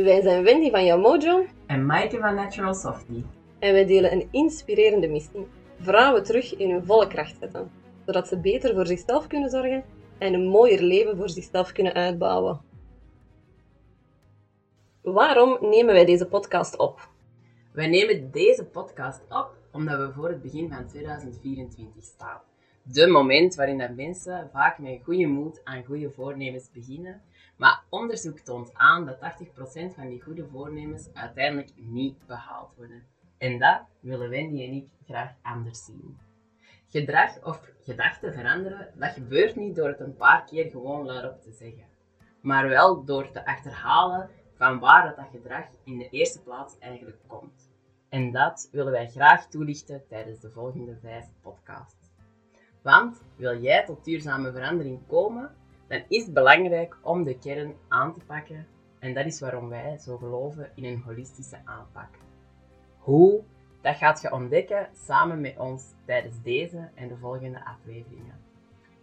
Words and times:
Wij 0.00 0.20
zijn 0.22 0.42
Wendy 0.44 0.70
van 0.70 0.84
Yamojo 0.84 1.46
En 1.66 1.86
Maaike 1.86 2.18
van 2.18 2.34
Natural 2.34 2.74
Softy. 2.74 3.22
en 3.58 3.72
wij 3.72 3.86
delen 3.86 4.12
een 4.12 4.28
inspirerende 4.30 5.08
missie. 5.08 5.46
Vrouwen 5.80 6.24
terug 6.24 6.56
in 6.56 6.70
hun 6.70 6.84
volle 6.84 7.06
kracht 7.06 7.36
zetten, 7.40 7.70
zodat 8.06 8.28
ze 8.28 8.38
beter 8.38 8.74
voor 8.74 8.86
zichzelf 8.86 9.26
kunnen 9.26 9.50
zorgen 9.50 9.84
en 10.18 10.34
een 10.34 10.46
mooier 10.46 10.82
leven 10.82 11.16
voor 11.16 11.30
zichzelf 11.30 11.72
kunnen 11.72 11.92
uitbouwen. 11.92 12.60
Waarom 15.02 15.58
nemen 15.60 15.94
wij 15.94 16.04
deze 16.04 16.26
podcast 16.26 16.76
op? 16.76 17.08
Wij 17.72 17.86
nemen 17.86 18.30
deze 18.30 18.64
podcast 18.64 19.20
op 19.28 19.50
omdat 19.72 19.98
we 19.98 20.12
voor 20.12 20.28
het 20.28 20.42
begin 20.42 20.68
van 20.68 20.86
2024 20.86 22.04
staan. 22.04 22.40
De 22.82 23.06
moment 23.06 23.54
waarin 23.54 23.78
dat 23.78 23.94
mensen 23.96 24.48
vaak 24.52 24.78
met 24.78 25.00
goede 25.04 25.26
moed 25.26 25.60
aan 25.64 25.84
goede 25.84 26.10
voornemens 26.10 26.70
beginnen. 26.72 27.22
Maar 27.62 27.84
onderzoek 27.88 28.38
toont 28.38 28.74
aan 28.74 29.06
dat 29.06 29.16
80% 29.16 29.94
van 29.94 30.08
die 30.08 30.22
goede 30.22 30.46
voornemens 30.46 31.08
uiteindelijk 31.12 31.70
niet 31.76 32.26
behaald 32.26 32.74
worden. 32.76 33.02
En 33.38 33.58
dat 33.58 33.80
willen 34.00 34.30
Wendy 34.30 34.62
en 34.62 34.72
ik 34.72 34.88
graag 35.04 35.34
anders 35.42 35.84
zien. 35.84 36.18
Gedrag 36.88 37.44
of 37.44 37.70
gedachten 37.80 38.32
veranderen, 38.32 38.92
dat 38.94 39.12
gebeurt 39.12 39.56
niet 39.56 39.76
door 39.76 39.88
het 39.88 40.00
een 40.00 40.16
paar 40.16 40.44
keer 40.44 40.70
gewoon 40.70 41.06
luidop 41.06 41.42
te 41.42 41.52
zeggen. 41.52 41.84
Maar 42.40 42.68
wel 42.68 43.04
door 43.04 43.30
te 43.30 43.46
achterhalen 43.46 44.30
van 44.54 44.78
waar 44.78 45.16
dat, 45.16 45.26
gedrag 45.30 45.64
in 45.84 45.98
de 45.98 46.08
eerste 46.08 46.42
plaats 46.42 46.78
eigenlijk 46.78 47.18
komt. 47.26 47.70
En 48.08 48.32
dat 48.32 48.68
willen 48.72 48.92
wij 48.92 49.08
graag 49.08 49.46
toelichten 49.48 50.06
tijdens 50.08 50.40
de 50.40 50.50
volgende 50.50 50.96
vijf 51.00 51.26
podcasts. 51.42 52.10
Want 52.82 53.22
wil 53.36 53.60
jij 53.60 53.84
tot 53.84 54.04
duurzame 54.04 54.52
verandering 54.52 55.06
komen, 55.06 55.56
dan 55.92 56.02
is 56.08 56.24
het 56.24 56.34
belangrijk 56.34 56.96
om 57.02 57.24
de 57.24 57.38
kern 57.38 57.74
aan 57.88 58.14
te 58.14 58.20
pakken. 58.26 58.66
En 58.98 59.14
dat 59.14 59.26
is 59.26 59.40
waarom 59.40 59.68
wij 59.68 59.98
zo 59.98 60.16
geloven 60.16 60.70
in 60.74 60.84
een 60.84 61.02
holistische 61.04 61.58
aanpak. 61.64 62.08
Hoe? 62.98 63.42
Dat 63.80 63.96
gaat 63.96 64.22
je 64.22 64.32
ontdekken 64.32 64.88
samen 65.06 65.40
met 65.40 65.58
ons 65.58 65.82
tijdens 66.04 66.42
deze 66.42 66.88
en 66.94 67.08
de 67.08 67.16
volgende 67.16 67.64
afleveringen. 67.64 68.40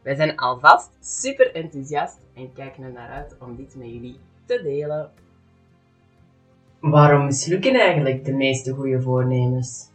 Wij 0.01 0.15
zijn 0.15 0.37
alvast 0.37 0.89
super 0.99 1.55
enthousiast 1.55 2.19
en 2.33 2.53
kijken 2.53 2.83
er 2.83 2.91
naar 2.91 3.09
uit 3.09 3.35
om 3.39 3.55
dit 3.55 3.75
met 3.75 3.87
jullie 3.87 4.19
te 4.45 4.61
delen. 4.63 5.11
Waarom 6.79 7.25
mislukken 7.25 7.75
eigenlijk 7.75 8.25
de 8.25 8.33
meeste 8.33 8.73
goede 8.73 9.01
voornemens? 9.01 9.91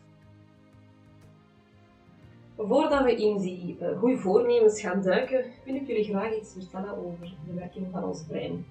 Voordat 2.67 3.05
we 3.05 3.15
in 3.15 3.39
die 3.39 3.77
uh, 3.81 3.99
goede 3.99 4.19
voornemens 4.19 4.81
gaan 4.81 5.03
duiken, 5.03 5.45
wil 5.65 5.75
ik 5.75 5.87
jullie 5.87 6.05
graag 6.05 6.37
iets 6.37 6.53
vertellen 6.53 6.97
over 6.97 7.35
de 7.47 7.55
werking 7.55 7.87
van 7.93 8.05
ons 8.05 8.25
brein. 8.25 8.65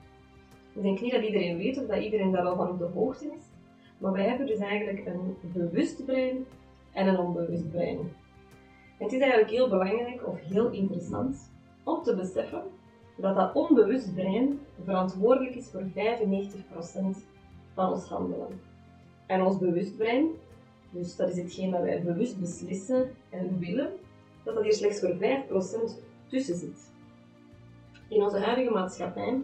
Ik 0.74 0.82
denk 0.82 1.02
niet 1.02 1.12
dat 1.12 1.24
iedereen 1.24 1.58
weet 1.58 1.78
of 1.78 1.86
dat 1.86 2.04
iedereen 2.04 2.32
daar 2.32 2.46
al 2.46 2.56
van 2.56 2.70
op 2.70 2.80
de 2.80 2.90
hoogte 2.94 3.26
is, 3.26 3.44
maar 3.98 4.12
wij 4.12 4.28
hebben 4.28 4.48
dus 4.48 4.58
eigenlijk 4.58 5.06
een 5.06 5.38
bewust 5.42 6.06
brein 6.06 6.46
en 6.94 7.08
een 7.08 7.18
onbewust 7.18 7.72
brein. 7.72 8.00
Het 8.98 9.14
is 9.14 9.20
eigenlijk 9.20 9.52
heel 9.52 9.70
belangrijk 9.70 10.28
of 10.28 10.40
heel 10.40 10.70
interessant 10.70 11.52
om 11.84 12.04
te 12.04 12.16
beseffen 12.16 12.64
dat 13.18 13.36
dat 13.36 13.54
onbewust 13.54 14.14
brein 14.14 14.60
verantwoordelijk 14.84 15.56
is 15.56 15.70
voor 15.72 15.84
95% 15.84 15.86
van 17.74 17.92
ons 17.92 18.06
handelen. 18.06 18.60
En 19.26 19.44
ons 19.44 19.58
bewust 19.58 19.98
brein, 19.98 20.28
dus 20.94 21.16
dat 21.16 21.30
is 21.30 21.38
hetgeen 21.38 21.72
dat 21.72 21.82
wij 21.82 22.04
bewust 22.04 22.40
beslissen 22.40 23.10
en 23.30 23.60
willen, 23.60 23.92
dat 24.44 24.56
dat 24.56 24.64
hier 24.64 24.74
slechts 24.74 25.00
voor 25.00 25.16
5% 25.16 25.20
tussen 26.28 26.56
zit. 26.56 26.92
In 28.10 28.22
onze 28.22 28.40
huidige 28.40 28.72
maatschappij 28.72 29.42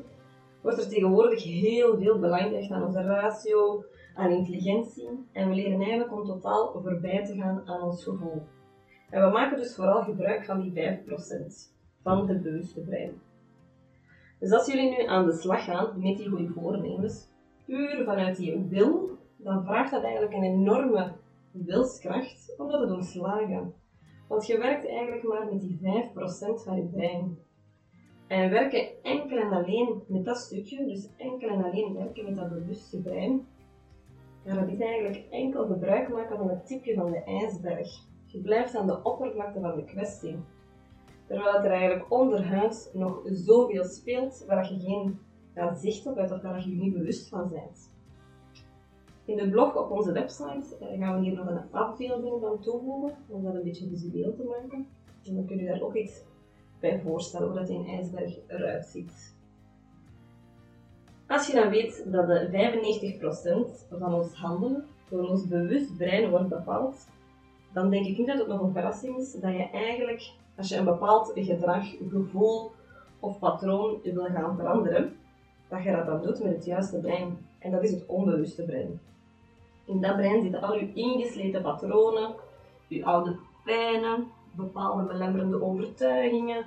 wordt 0.62 0.78
er 0.78 0.90
tegenwoordig 0.90 1.44
heel 1.44 1.98
veel 1.98 2.20
belang 2.20 2.44
gelegd 2.44 2.72
aan 2.72 2.84
onze 2.84 3.02
ratio, 3.02 3.84
aan 4.16 4.32
intelligentie 4.32 5.10
en 5.32 5.50
we 5.50 5.56
leren 5.56 5.80
eigenlijk 5.80 6.14
om 6.14 6.26
totaal 6.26 6.80
voorbij 6.82 7.26
te 7.26 7.36
gaan 7.36 7.62
aan 7.66 7.82
ons 7.82 8.04
gevoel. 8.04 8.42
En 9.10 9.24
we 9.26 9.30
maken 9.32 9.58
dus 9.58 9.76
vooral 9.76 10.04
gebruik 10.04 10.46
van 10.46 10.62
die 10.62 10.72
5% 10.72 10.74
van 12.04 12.28
het 12.28 12.42
bewuste 12.42 12.82
brein. 12.82 13.22
Dus 14.40 14.52
als 14.52 14.68
jullie 14.68 14.90
nu 14.90 15.06
aan 15.06 15.26
de 15.26 15.34
slag 15.34 15.64
gaan 15.64 15.88
met 15.96 16.18
die 16.18 16.30
goede 16.30 16.48
voornemens, 16.48 17.28
puur 17.66 18.04
vanuit 18.06 18.36
die 18.38 18.66
wil, 18.70 19.10
dan 19.38 19.64
vraagt 19.64 19.92
dat 19.92 20.04
eigenlijk 20.04 20.34
een 20.34 20.44
enorme 20.44 21.12
wilskracht 21.52 22.54
om 22.58 22.70
dat 22.72 22.82
te 22.82 22.88
doen 22.88 23.04
slagen. 23.04 23.74
Want 24.28 24.46
je 24.46 24.58
werkt 24.58 24.88
eigenlijk 24.88 25.24
maar 25.24 25.46
met 25.52 25.62
die 25.62 25.80
5% 25.80 26.64
van 26.64 26.76
je 26.76 26.90
brein. 26.92 27.38
En 28.28 28.50
werken 28.50 29.04
enkel 29.04 29.38
en 29.38 29.52
alleen 29.52 30.04
met 30.08 30.26
dat 30.26 30.38
stukje, 30.38 30.86
dus 30.86 31.10
enkel 31.18 31.50
en 31.50 31.64
alleen 31.64 31.94
werken 31.94 32.26
met 32.26 32.36
dat 32.36 32.50
bewuste 32.50 33.02
brein, 33.02 33.48
ja, 34.44 34.56
dat 34.56 34.70
is 34.70 34.80
eigenlijk 34.80 35.26
enkel 35.30 35.66
gebruik 35.66 36.10
maken 36.10 36.38
van 36.38 36.50
het 36.50 36.68
tipje 36.68 36.94
van 36.94 37.12
de 37.12 37.24
ijsberg. 37.24 37.88
Je 38.26 38.42
blijft 38.42 38.76
aan 38.76 38.88
de 38.88 39.04
oppervlakte 39.04 39.60
van 39.60 39.76
de 39.76 39.84
kwestie. 39.84 40.40
Terwijl 41.28 41.54
het 41.54 41.66
er 41.66 41.72
eigenlijk 41.72 42.12
onderhuid 42.12 42.92
nog 42.94 43.22
zoveel 43.26 43.84
speelt 43.84 44.46
waar 44.48 44.74
je 44.74 44.80
geen 44.80 45.20
ja, 45.56 45.76
zicht 45.76 46.06
op 46.06 46.16
hebt 46.16 46.32
of 46.32 46.42
waar 46.42 46.70
je 46.70 46.76
niet 46.76 46.94
bewust 46.94 47.30
van 47.30 47.50
bent. 47.50 47.98
In 49.30 49.38
de 49.38 49.50
blog 49.50 49.76
op 49.76 49.92
onze 49.92 50.12
website 50.12 50.76
eh, 50.80 51.00
gaan 51.00 51.20
we 51.20 51.26
hier 51.26 51.36
nog 51.36 51.48
een 51.48 51.72
afbeelding 51.72 52.42
van 52.42 52.60
toevoegen 52.60 53.18
om 53.28 53.44
dat 53.44 53.56
een 53.56 53.64
beetje 53.64 53.88
visueel 53.88 54.36
te 54.36 54.44
maken. 54.44 54.88
En 55.26 55.36
dan 55.36 55.46
kun 55.46 55.58
je 55.58 55.66
daar 55.66 55.82
ook 55.82 55.96
iets 55.96 56.24
bij 56.80 57.02
voorstellen 57.02 57.48
hoe 57.48 57.60
dat 57.60 57.70
een 57.70 57.88
ijsberg 57.88 58.38
eruit 58.48 58.86
ziet. 58.86 59.36
Als 61.28 61.48
je 61.48 61.54
dan 61.54 61.70
weet 61.70 62.06
dat 62.12 62.28
de 62.28 62.50
95% 63.92 64.00
van 64.00 64.14
ons 64.14 64.34
handelen 64.34 64.86
door 65.10 65.30
ons 65.30 65.48
bewust 65.48 65.98
brein 65.98 66.30
wordt 66.30 66.50
bepaald, 66.50 67.08
dan 67.74 67.90
denk 67.90 68.06
ik 68.06 68.18
niet 68.18 68.28
dat 68.28 68.38
het 68.38 68.48
nog 68.48 68.62
een 68.62 68.72
verrassing 68.72 69.18
is 69.18 69.32
dat 69.32 69.54
je 69.54 69.70
eigenlijk, 69.70 70.32
als 70.58 70.70
je 70.70 70.76
een 70.76 70.86
bepaald 70.86 71.32
gedrag, 71.36 71.86
gevoel 72.10 72.72
of 73.20 73.40
patroon 73.40 74.00
wil 74.04 74.26
gaan 74.26 74.56
veranderen, 74.56 75.16
dat 75.68 75.84
je 75.84 75.92
dat 75.92 76.06
dan 76.06 76.22
doet 76.22 76.44
met 76.44 76.54
het 76.56 76.66
juiste 76.66 77.00
brein. 77.00 77.38
En 77.60 77.72
dat 77.72 77.84
is 77.84 77.92
het 77.92 78.06
onbewuste 78.06 78.64
brein. 78.64 79.00
In 79.90 80.02
dat 80.02 80.16
brein 80.16 80.42
zitten 80.42 80.62
al 80.62 80.76
je 80.76 80.94
ingesleten 80.94 81.62
patronen, 81.62 82.36
je 82.88 83.06
oude 83.06 83.40
pijnen, 83.64 84.28
bepaalde 84.56 85.04
belemmerende 85.04 85.62
overtuigingen, 85.62 86.66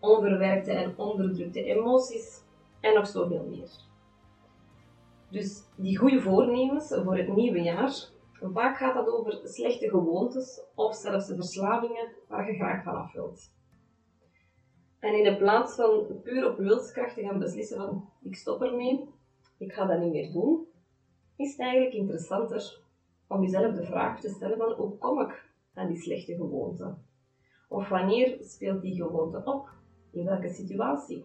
onverwerkte 0.00 0.72
en 0.72 0.94
onderdrukte 0.96 1.64
emoties 1.64 2.42
en 2.80 2.94
nog 2.94 3.06
zoveel 3.06 3.46
meer. 3.48 3.70
Dus 5.30 5.62
die 5.76 5.98
goede 5.98 6.20
voornemens 6.20 6.94
voor 7.04 7.16
het 7.16 7.34
nieuwe 7.34 7.62
jaar, 7.62 8.08
vaak 8.52 8.76
gaat 8.76 8.94
dat 8.94 9.08
over 9.08 9.40
slechte 9.44 9.88
gewoontes 9.88 10.62
of 10.74 10.94
zelfs 10.94 11.26
verslavingen 11.26 12.12
waar 12.28 12.50
je 12.50 12.56
graag 12.56 12.82
vanaf 12.82 13.12
wilt. 13.12 13.52
En 14.98 15.24
in 15.24 15.36
plaats 15.36 15.74
van 15.74 16.20
puur 16.22 16.50
op 16.50 16.58
wilskracht 16.58 17.14
te 17.14 17.22
gaan 17.22 17.38
beslissen 17.38 17.76
van 17.76 18.08
ik 18.22 18.34
stop 18.34 18.62
ermee, 18.62 19.08
ik 19.58 19.72
ga 19.72 19.84
dat 19.84 20.00
niet 20.00 20.12
meer 20.12 20.32
doen, 20.32 20.66
is 21.36 21.50
het 21.50 21.60
eigenlijk 21.60 21.94
interessanter 21.94 22.80
om 23.26 23.42
jezelf 23.42 23.74
de 23.74 23.84
vraag 23.84 24.20
te 24.20 24.28
stellen 24.28 24.58
van 24.58 24.72
hoe 24.72 24.98
kom 24.98 25.20
ik 25.20 25.52
aan 25.74 25.88
die 25.88 26.00
slechte 26.00 26.34
gewoonte? 26.34 26.94
Of 27.68 27.88
wanneer 27.88 28.38
speelt 28.40 28.82
die 28.82 28.94
gewoonte 28.94 29.42
op? 29.44 29.68
In 30.10 30.24
welke 30.24 30.48
situatie? 30.48 31.24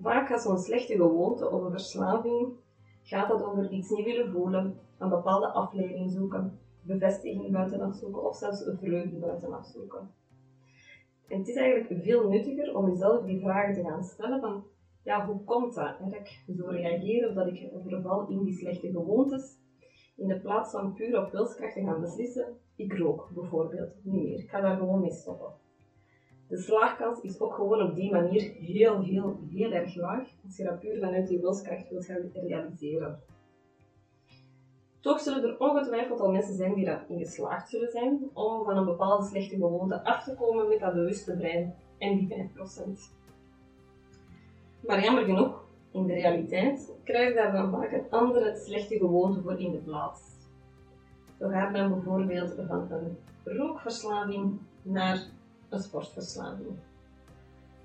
Vaak 0.00 0.28
gaat 0.28 0.42
zo'n 0.42 0.58
slechte 0.58 0.94
gewoonte 0.94 1.50
een 1.50 1.70
verslaving 1.70 2.52
gaat 3.02 3.28
dat 3.28 3.44
over 3.44 3.70
iets 3.70 3.90
niet 3.90 4.04
willen 4.04 4.32
voelen, 4.32 4.78
een 4.98 5.08
bepaalde 5.08 5.46
afleiding 5.46 6.10
zoeken, 6.10 6.58
bevestiging 6.82 7.52
buitenaf 7.52 7.94
zoeken 7.94 8.24
of 8.24 8.36
zelfs 8.36 8.66
een 8.66 8.78
vreugde 8.78 9.16
buitenaf 9.16 9.66
zoeken. 9.66 10.10
En 11.28 11.38
het 11.38 11.48
is 11.48 11.56
eigenlijk 11.56 12.02
veel 12.02 12.28
nuttiger 12.28 12.76
om 12.76 12.88
jezelf 12.88 13.24
die 13.24 13.40
vragen 13.40 13.74
te 13.74 13.82
gaan 13.82 14.04
stellen 14.04 14.40
van, 14.40 14.64
ja, 15.02 15.26
hoe 15.26 15.44
komt 15.44 15.74
dat? 15.74 15.98
dat 15.98 16.14
ik 16.14 16.44
zo 16.56 16.66
reageer 16.66 17.28
of 17.28 17.34
dat 17.34 17.46
ik 17.46 17.70
verval 17.86 18.28
in 18.28 18.44
die 18.44 18.54
slechte 18.54 18.90
gewoontes, 18.90 19.58
in 20.16 20.28
de 20.28 20.40
plaats 20.40 20.70
van 20.70 20.94
puur 20.94 21.24
op 21.24 21.32
wilskracht 21.32 21.74
te 21.74 21.84
gaan 21.84 22.00
beslissen, 22.00 22.58
ik 22.76 22.92
rook 22.98 23.30
bijvoorbeeld 23.34 23.94
niet 24.02 24.22
meer, 24.22 24.38
ik 24.38 24.50
ga 24.50 24.60
daar 24.60 24.76
gewoon 24.76 25.00
mee 25.00 25.12
stoppen. 25.12 25.52
De 26.48 26.58
slaagkans 26.58 27.20
is 27.20 27.40
ook 27.40 27.54
gewoon 27.54 27.82
op 27.82 27.94
die 27.94 28.12
manier 28.12 28.42
heel, 28.42 29.02
heel, 29.02 29.38
heel 29.50 29.72
erg 29.72 29.94
laag 29.94 30.28
als 30.44 30.56
je 30.56 30.64
dat 30.64 30.80
puur 30.80 31.00
vanuit 31.00 31.28
die 31.28 31.40
wilskracht 31.40 31.90
wilt 31.90 32.04
gaan 32.04 32.30
realiseren. 32.32 33.22
Toch 35.00 35.20
zullen 35.20 35.42
er 35.42 35.58
ongetwijfeld 35.58 36.20
al 36.20 36.30
mensen 36.30 36.54
zijn 36.54 36.74
die 36.74 36.84
daarin 36.84 37.18
geslaagd 37.18 37.68
zullen 37.68 37.90
zijn 37.90 38.30
om 38.32 38.64
van 38.64 38.76
een 38.76 38.84
bepaalde 38.84 39.26
slechte 39.26 39.56
gewoonte 39.56 40.04
af 40.04 40.24
te 40.24 40.34
komen 40.34 40.68
met 40.68 40.80
dat 40.80 40.94
bewuste 40.94 41.36
brein 41.36 41.74
en 41.98 42.16
die 42.16 42.50
5%. 43.08 43.19
Maar 44.80 45.02
jammer 45.02 45.24
genoeg, 45.24 45.64
in 45.90 46.06
de 46.06 46.12
realiteit 46.12 46.92
krijg 47.04 47.28
je 47.28 47.34
daar 47.34 47.52
dan 47.52 47.70
vaak 47.70 47.92
een 47.92 48.10
andere 48.10 48.56
slechte 48.56 48.96
gewoonte 48.96 49.40
voor 49.42 49.60
in 49.60 49.72
de 49.72 49.78
plaats. 49.78 50.20
Zo 51.38 51.48
gaat 51.48 51.72
men 51.72 51.88
bijvoorbeeld 51.88 52.54
van 52.68 52.86
een 52.90 53.16
rookverslaving 53.44 54.58
naar 54.82 55.22
een 55.68 55.80
sportverslaving. 55.80 56.68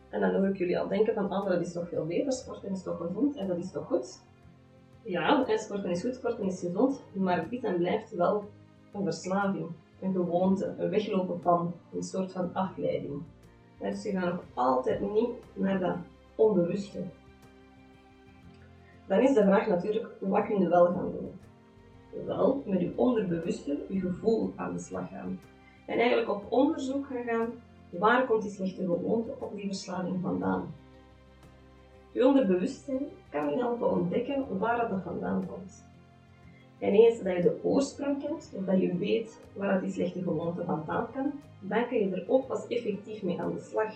En 0.10 0.20
dan 0.20 0.36
hoor 0.36 0.48
ik 0.48 0.58
jullie 0.58 0.80
al 0.80 0.88
denken 0.88 1.14
van, 1.14 1.34
oh, 1.34 1.46
dat 1.46 1.62
is 1.62 1.72
toch 1.72 1.90
veel 1.90 2.06
beter, 2.06 2.34
sporten 2.34 2.72
is 2.72 2.84
toch 2.84 2.98
gezond 2.98 3.36
en 3.36 3.48
dat 3.48 3.58
is 3.58 3.72
toch 3.72 3.88
goed. 3.88 4.20
Ja, 5.04 5.48
en 5.48 5.60
sporten 5.60 5.90
is 5.90 6.02
goed, 6.02 6.16
sporten 6.16 6.46
is 6.46 6.60
gezond, 6.60 7.02
maar 7.14 7.46
is 7.50 7.62
en 7.62 7.78
blijft 7.78 8.16
wel 8.16 8.50
een 8.94 9.04
verslaving, 9.04 9.68
een 10.02 10.14
gewoonte, 10.14 10.74
een 10.78 10.90
weglopen 10.90 11.42
van, 11.42 11.74
een 11.94 12.04
soort 12.04 12.32
van 12.32 12.54
afleiding. 12.54 13.22
dus 13.80 14.04
je 14.04 14.12
gaat 14.12 14.34
nog 14.34 14.44
altijd 14.54 15.00
niet 15.14 15.30
naar 15.54 15.80
dat 15.80 15.96
onbewuste. 16.36 17.04
Dan 19.08 19.20
is 19.20 19.34
de 19.34 19.44
vraag 19.44 19.68
natuurlijk, 19.68 20.08
wat 20.20 20.46
kun 20.46 20.60
je 20.60 20.70
wel 20.70 20.86
gaan 20.86 21.12
doen? 21.12 21.32
Wel, 22.26 22.64
met 22.66 22.80
je 22.80 22.94
onderbewuste, 22.96 23.78
je 23.90 24.00
gevoel 24.00 24.54
aan 24.56 24.74
de 24.74 24.80
slag 24.80 25.10
gaan. 25.10 25.40
En 25.86 25.98
eigenlijk 25.98 26.30
op 26.30 26.46
onderzoek 26.50 27.06
gaan 27.06 27.24
gaan, 27.24 27.54
waar 27.90 28.26
komt 28.26 28.42
die 28.42 28.52
slechte 28.52 28.86
gewoonte 28.86 29.34
of 29.40 29.52
die 29.52 29.66
verslaving 29.66 30.22
vandaan? 30.22 30.74
Je 32.12 32.26
onderbewustzijn 32.26 33.06
kan 33.30 33.50
je 33.50 33.58
helpen 33.58 33.92
ontdekken 33.92 34.58
waar 34.58 34.90
dat 34.90 35.02
vandaan 35.04 35.46
komt. 35.46 35.86
En 36.80 36.94
eens 36.94 37.22
dat 37.22 37.36
je 37.36 37.42
de 37.42 37.60
oorsprong 37.64 38.22
kent, 38.24 38.52
of 38.56 38.66
dat 38.66 38.82
je 38.82 38.98
weet 38.98 39.42
waar 39.54 39.82
die 39.82 39.92
slechte 39.92 40.22
gewoonte 40.22 40.64
vandaan 40.64 41.08
kan, 41.14 41.32
dan 41.60 41.88
kan 41.88 41.98
je 41.98 42.10
er 42.10 42.26
ook 42.28 42.48
pas 42.48 42.68
effectief 42.68 43.24
mee 43.24 43.42
aan 43.42 43.54
de 43.54 43.60
slag. 43.60 43.94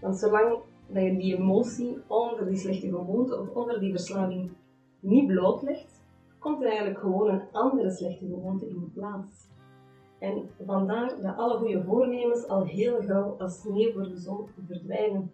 Want 0.00 0.18
zolang 0.18 0.58
dat 0.92 1.02
je 1.02 1.16
die 1.16 1.36
emotie 1.36 1.96
onder 2.06 2.46
die 2.46 2.56
slechte 2.56 2.88
gewoonte 2.88 3.38
of 3.38 3.48
onder 3.54 3.80
die 3.80 3.90
verslaving 3.90 4.50
niet 5.00 5.26
blootlegt, 5.26 6.02
komt 6.38 6.60
er 6.60 6.68
eigenlijk 6.68 6.98
gewoon 6.98 7.28
een 7.28 7.42
andere 7.52 7.90
slechte 7.90 8.26
gewoonte 8.26 8.68
in 8.68 8.90
plaats. 8.94 9.48
En 10.18 10.48
vandaar 10.66 11.20
dat 11.22 11.36
alle 11.36 11.58
goede 11.58 11.82
voornemens 11.82 12.48
al 12.48 12.64
heel 12.64 13.02
gauw 13.02 13.36
als 13.38 13.60
sneeuw 13.60 13.92
voor 13.92 14.08
de 14.08 14.16
zon 14.16 14.46
verdwijnen. 14.66 15.32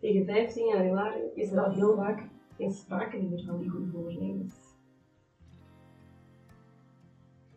Tegen 0.00 0.24
15 0.24 0.66
januari 0.66 1.20
is 1.34 1.52
er 1.52 1.64
al 1.64 1.70
heel 1.70 1.94
vaak 1.94 2.28
geen 2.56 2.72
sprake 2.72 3.22
meer 3.22 3.44
van 3.46 3.58
die 3.58 3.68
goede 3.68 3.90
voornemens. 3.90 4.54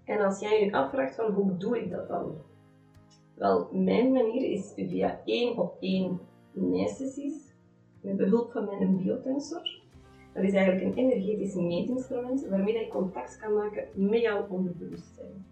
En 0.04 0.26
als 0.26 0.40
jij 0.40 0.66
je 0.66 0.72
afvraagt 0.72 1.16
van 1.16 1.32
hoe 1.32 1.58
doe 1.58 1.80
ik 1.80 1.92
dat 1.92 2.08
dan? 2.08 2.36
Wel, 3.34 3.70
mijn 3.72 4.12
manier 4.12 4.52
is 4.52 4.74
via 4.76 5.22
één 5.26 5.58
op 5.58 5.78
één 5.80 6.20
nijsessies 6.56 7.54
met 8.02 8.18
behulp 8.18 8.52
van 8.52 8.66
mijn 8.66 8.98
biotensor. 8.98 9.84
Dat 10.34 10.44
is 10.44 10.54
eigenlijk 10.54 10.86
een 10.86 10.94
energetisch 10.94 11.56
meetinstrument 11.56 12.48
waarmee 12.48 12.78
je 12.78 12.88
contact 12.88 13.38
kan 13.38 13.54
maken 13.54 13.88
met 13.94 14.22
jouw 14.22 14.48
onderbewustzijn. 14.50 15.46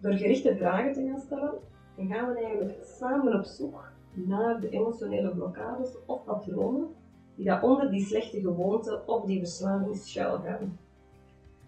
Door 0.00 0.12
gerichte 0.12 0.56
vragen 0.56 0.92
te 0.92 1.06
gaan 1.06 1.20
stellen, 1.20 1.54
gaan 1.96 2.32
we 2.32 2.44
eigenlijk 2.44 2.84
samen 2.84 3.38
op 3.38 3.44
zoek 3.44 3.92
naar 4.12 4.60
de 4.60 4.68
emotionele 4.68 5.30
blokkades 5.30 5.96
of 6.06 6.24
patronen 6.24 6.88
die 7.34 7.44
daar 7.44 7.62
onder 7.62 7.90
die 7.90 8.04
slechte 8.04 8.40
gewoonte 8.40 9.02
of 9.06 9.24
die 9.24 9.38
verslaving 9.38 9.96
schuil 9.96 10.38
gaan. 10.38 10.78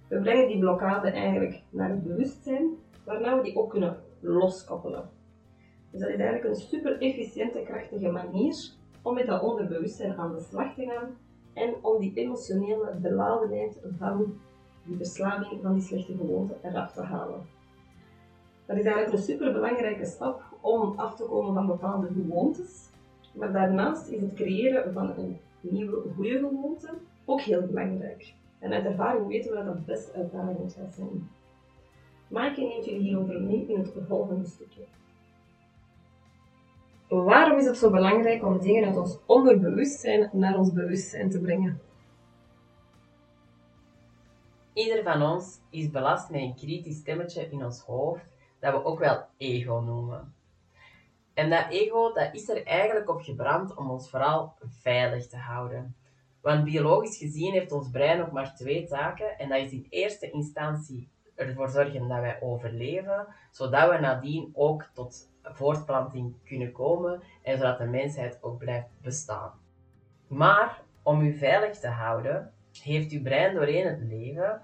We 0.09 0.21
brengen 0.21 0.49
die 0.49 0.59
blokkade 0.59 1.11
eigenlijk 1.11 1.63
naar 1.71 1.91
het 1.91 2.05
bewustzijn, 2.05 2.69
waarna 3.05 3.37
we 3.37 3.43
die 3.43 3.57
ook 3.57 3.71
kunnen 3.71 3.97
loskoppelen. 4.21 5.09
Dus 5.97 6.05
dat 6.05 6.15
is 6.15 6.21
eigenlijk 6.21 6.55
een 6.55 6.63
super 6.63 7.01
efficiënte, 7.01 7.63
krachtige 7.63 8.09
manier 8.09 8.71
om 9.03 9.15
met 9.15 9.27
dat 9.27 9.43
onderbewustzijn 9.43 10.17
aan 10.17 10.35
de 10.35 10.41
slag 10.41 10.75
te 10.75 10.85
gaan 10.85 11.17
en 11.53 11.75
om 11.83 12.01
die 12.01 12.13
emotionele 12.15 12.95
beladenheid 13.03 13.81
van 13.99 14.39
die 14.85 14.97
verslaving, 14.97 15.63
van 15.63 15.73
die 15.73 15.83
slechte 15.83 16.17
gewoonte 16.17 16.57
eraf 16.63 16.93
te 16.93 17.01
halen. 17.01 17.41
Dat 18.67 18.77
is 18.77 18.85
eigenlijk 18.85 19.13
een 19.13 19.23
super 19.23 19.53
belangrijke 19.53 20.05
stap 20.05 20.43
om 20.61 20.99
af 20.99 21.17
te 21.17 21.25
komen 21.25 21.55
van 21.55 21.67
bepaalde 21.67 22.07
gewoontes. 22.07 22.91
Maar 23.33 23.53
daarnaast 23.53 24.09
is 24.09 24.21
het 24.21 24.35
creëren 24.35 24.93
van 24.93 25.13
een 25.17 25.39
nieuwe 25.61 26.03
goede 26.15 26.39
gewoonte 26.39 26.89
ook 27.25 27.41
heel 27.41 27.67
belangrijk. 27.67 28.35
En 28.59 28.73
uit 28.73 28.85
ervaring 28.85 29.27
weten 29.27 29.51
we 29.51 29.57
dat 29.57 29.67
dat 29.67 29.87
best 29.87 30.15
uitdagend 30.15 30.73
gaat 30.73 30.95
zijn. 30.95 31.29
Maaike 32.29 32.61
neemt 32.61 32.85
jullie 32.85 33.01
hierover 33.01 33.41
mee 33.41 33.67
in 33.69 33.79
het 33.79 33.93
volgende 34.09 34.47
stukje. 34.47 34.83
Waarom 37.09 37.59
is 37.59 37.67
het 37.67 37.77
zo 37.77 37.91
belangrijk 37.91 38.45
om 38.45 38.59
dingen 38.59 38.85
uit 38.85 38.97
ons 38.97 39.19
onderbewustzijn 39.27 40.31
naar 40.33 40.59
ons 40.59 40.73
bewustzijn 40.73 41.31
te 41.31 41.41
brengen? 41.41 41.81
Ieder 44.73 45.03
van 45.03 45.23
ons 45.23 45.61
is 45.71 45.91
belast 45.91 46.31
met 46.31 46.41
een 46.41 46.55
kritisch 46.55 46.97
stemmetje 46.97 47.49
in 47.51 47.65
ons 47.65 47.81
hoofd 47.81 48.35
dat 48.61 48.73
we 48.73 48.85
ook 48.85 48.99
wel 48.99 49.25
ego 49.37 49.81
noemen. 49.81 50.35
En 51.35 51.51
dat 51.51 51.67
ego 51.69 52.13
dat 52.13 52.35
is 52.35 52.49
er 52.49 52.67
eigenlijk 52.67 53.09
op 53.09 53.21
gebrand 53.21 53.75
om 53.75 53.91
ons 53.91 54.11
vooral 54.11 54.55
veilig 54.81 55.27
te 55.27 55.37
houden. 55.37 55.97
Want 56.41 56.65
biologisch 56.65 57.19
gezien 57.19 57.53
heeft 57.53 57.73
ons 57.73 57.91
brein 57.91 58.23
ook 58.23 58.33
maar 58.33 58.55
twee 58.55 58.87
taken. 58.87 59.39
En 59.39 59.49
dat 59.49 59.59
is 59.59 59.71
in 59.71 59.87
eerste 59.89 60.31
instantie 60.31 61.09
ervoor 61.35 61.69
zorgen 61.69 62.09
dat 62.09 62.21
wij 62.21 62.39
overleven, 62.41 63.27
zodat 63.51 63.91
we 63.91 63.99
nadien 63.99 64.51
ook 64.55 64.85
tot 64.93 65.29
voortplanting 65.53 66.35
kunnen 66.45 66.73
komen 66.73 67.23
en 67.43 67.59
zodat 67.59 67.79
de 67.79 67.85
mensheid 67.85 68.39
ook 68.41 68.59
blijft 68.59 68.89
bestaan. 69.03 69.53
Maar 70.27 70.83
om 71.03 71.21
u 71.21 71.39
veilig 71.39 71.79
te 71.79 71.89
houden, 71.89 72.53
heeft 72.83 73.13
uw 73.13 73.23
brein 73.23 73.55
doorheen 73.55 73.87
het 73.87 74.01
leven 74.01 74.61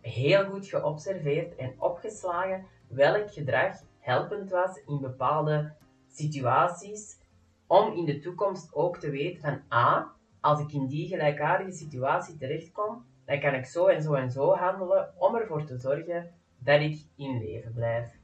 heel 0.00 0.44
goed 0.44 0.66
geobserveerd 0.66 1.56
en 1.56 1.74
opgeslagen 1.78 2.64
welk 2.88 3.32
gedrag 3.32 3.76
helpend 3.98 4.50
was 4.50 4.82
in 4.86 5.00
bepaalde 5.00 5.72
situaties, 6.10 7.18
om 7.66 7.92
in 7.92 8.04
de 8.04 8.18
toekomst 8.18 8.74
ook 8.74 8.98
te 8.98 9.10
weten 9.10 9.40
van 9.40 9.78
A, 9.78 10.12
als 10.40 10.60
ik 10.60 10.72
in 10.72 10.86
die 10.86 11.08
gelijkaardige 11.08 11.72
situatie 11.72 12.36
terechtkom, 12.36 13.04
dan 13.24 13.40
kan 13.40 13.54
ik 13.54 13.64
zo 13.64 13.86
en 13.86 14.02
zo 14.02 14.14
en 14.14 14.30
zo 14.30 14.54
handelen 14.54 15.12
om 15.18 15.34
ervoor 15.34 15.64
te 15.64 15.78
zorgen 15.78 16.30
dat 16.58 16.80
ik 16.80 17.02
in 17.16 17.38
leven 17.38 17.72
blijf. 17.72 18.18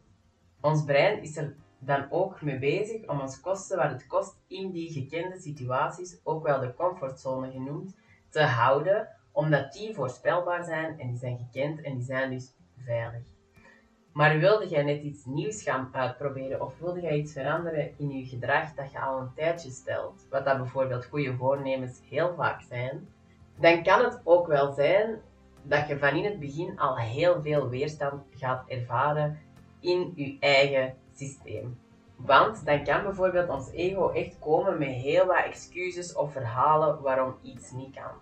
Ons 0.60 0.84
brein 0.84 1.22
is 1.22 1.36
er 1.36 1.54
dan 1.80 2.06
ook 2.10 2.42
mee 2.42 2.58
bezig 2.58 3.08
om 3.08 3.20
ons 3.20 3.40
kosten 3.40 3.76
wat 3.76 3.90
het 3.90 4.06
kost 4.06 4.36
in 4.46 4.70
die 4.70 4.92
gekende 4.92 5.40
situaties, 5.40 6.20
ook 6.24 6.46
wel 6.46 6.60
de 6.60 6.74
comfortzone 6.74 7.50
genoemd, 7.50 7.96
te 8.28 8.42
houden, 8.42 9.08
omdat 9.32 9.72
die 9.72 9.94
voorspelbaar 9.94 10.64
zijn 10.64 10.98
en 10.98 11.08
die 11.08 11.18
zijn 11.18 11.38
gekend 11.38 11.80
en 11.80 11.94
die 11.94 12.04
zijn 12.04 12.30
dus 12.30 12.54
veilig. 12.84 13.22
Maar 14.12 14.38
wilde 14.38 14.68
jij 14.68 14.82
net 14.82 15.02
iets 15.02 15.24
nieuws 15.24 15.62
gaan 15.62 15.88
uitproberen 15.92 16.60
of 16.60 16.78
wilde 16.78 17.00
jij 17.00 17.16
iets 17.16 17.32
veranderen 17.32 17.98
in 17.98 18.10
je 18.10 18.24
gedrag 18.24 18.74
dat 18.74 18.92
je 18.92 19.00
al 19.00 19.20
een 19.20 19.34
tijdje 19.34 19.70
stelt, 19.70 20.26
wat 20.30 20.44
dat 20.44 20.56
bijvoorbeeld 20.56 21.04
goede 21.04 21.36
voornemens 21.36 22.00
heel 22.08 22.34
vaak 22.34 22.62
zijn, 22.62 23.08
dan 23.56 23.82
kan 23.82 24.04
het 24.04 24.20
ook 24.24 24.46
wel 24.46 24.72
zijn 24.72 25.20
dat 25.62 25.88
je 25.88 25.98
van 25.98 26.16
in 26.16 26.24
het 26.24 26.38
begin 26.38 26.78
al 26.78 26.96
heel 26.96 27.42
veel 27.42 27.68
weerstand 27.68 28.22
gaat 28.34 28.68
ervaren 28.68 29.38
in 29.80 30.12
je 30.14 30.36
eigen 30.40 30.94
systeem. 31.26 31.78
Want 32.16 32.66
dan 32.66 32.84
kan 32.84 33.02
bijvoorbeeld 33.02 33.48
ons 33.48 33.70
ego 33.72 34.08
echt 34.08 34.38
komen 34.38 34.78
met 34.78 34.88
heel 34.88 35.26
wat 35.26 35.44
excuses 35.44 36.14
of 36.14 36.32
verhalen 36.32 37.02
waarom 37.02 37.34
iets 37.42 37.70
niet 37.70 37.94
kan. 37.94 38.12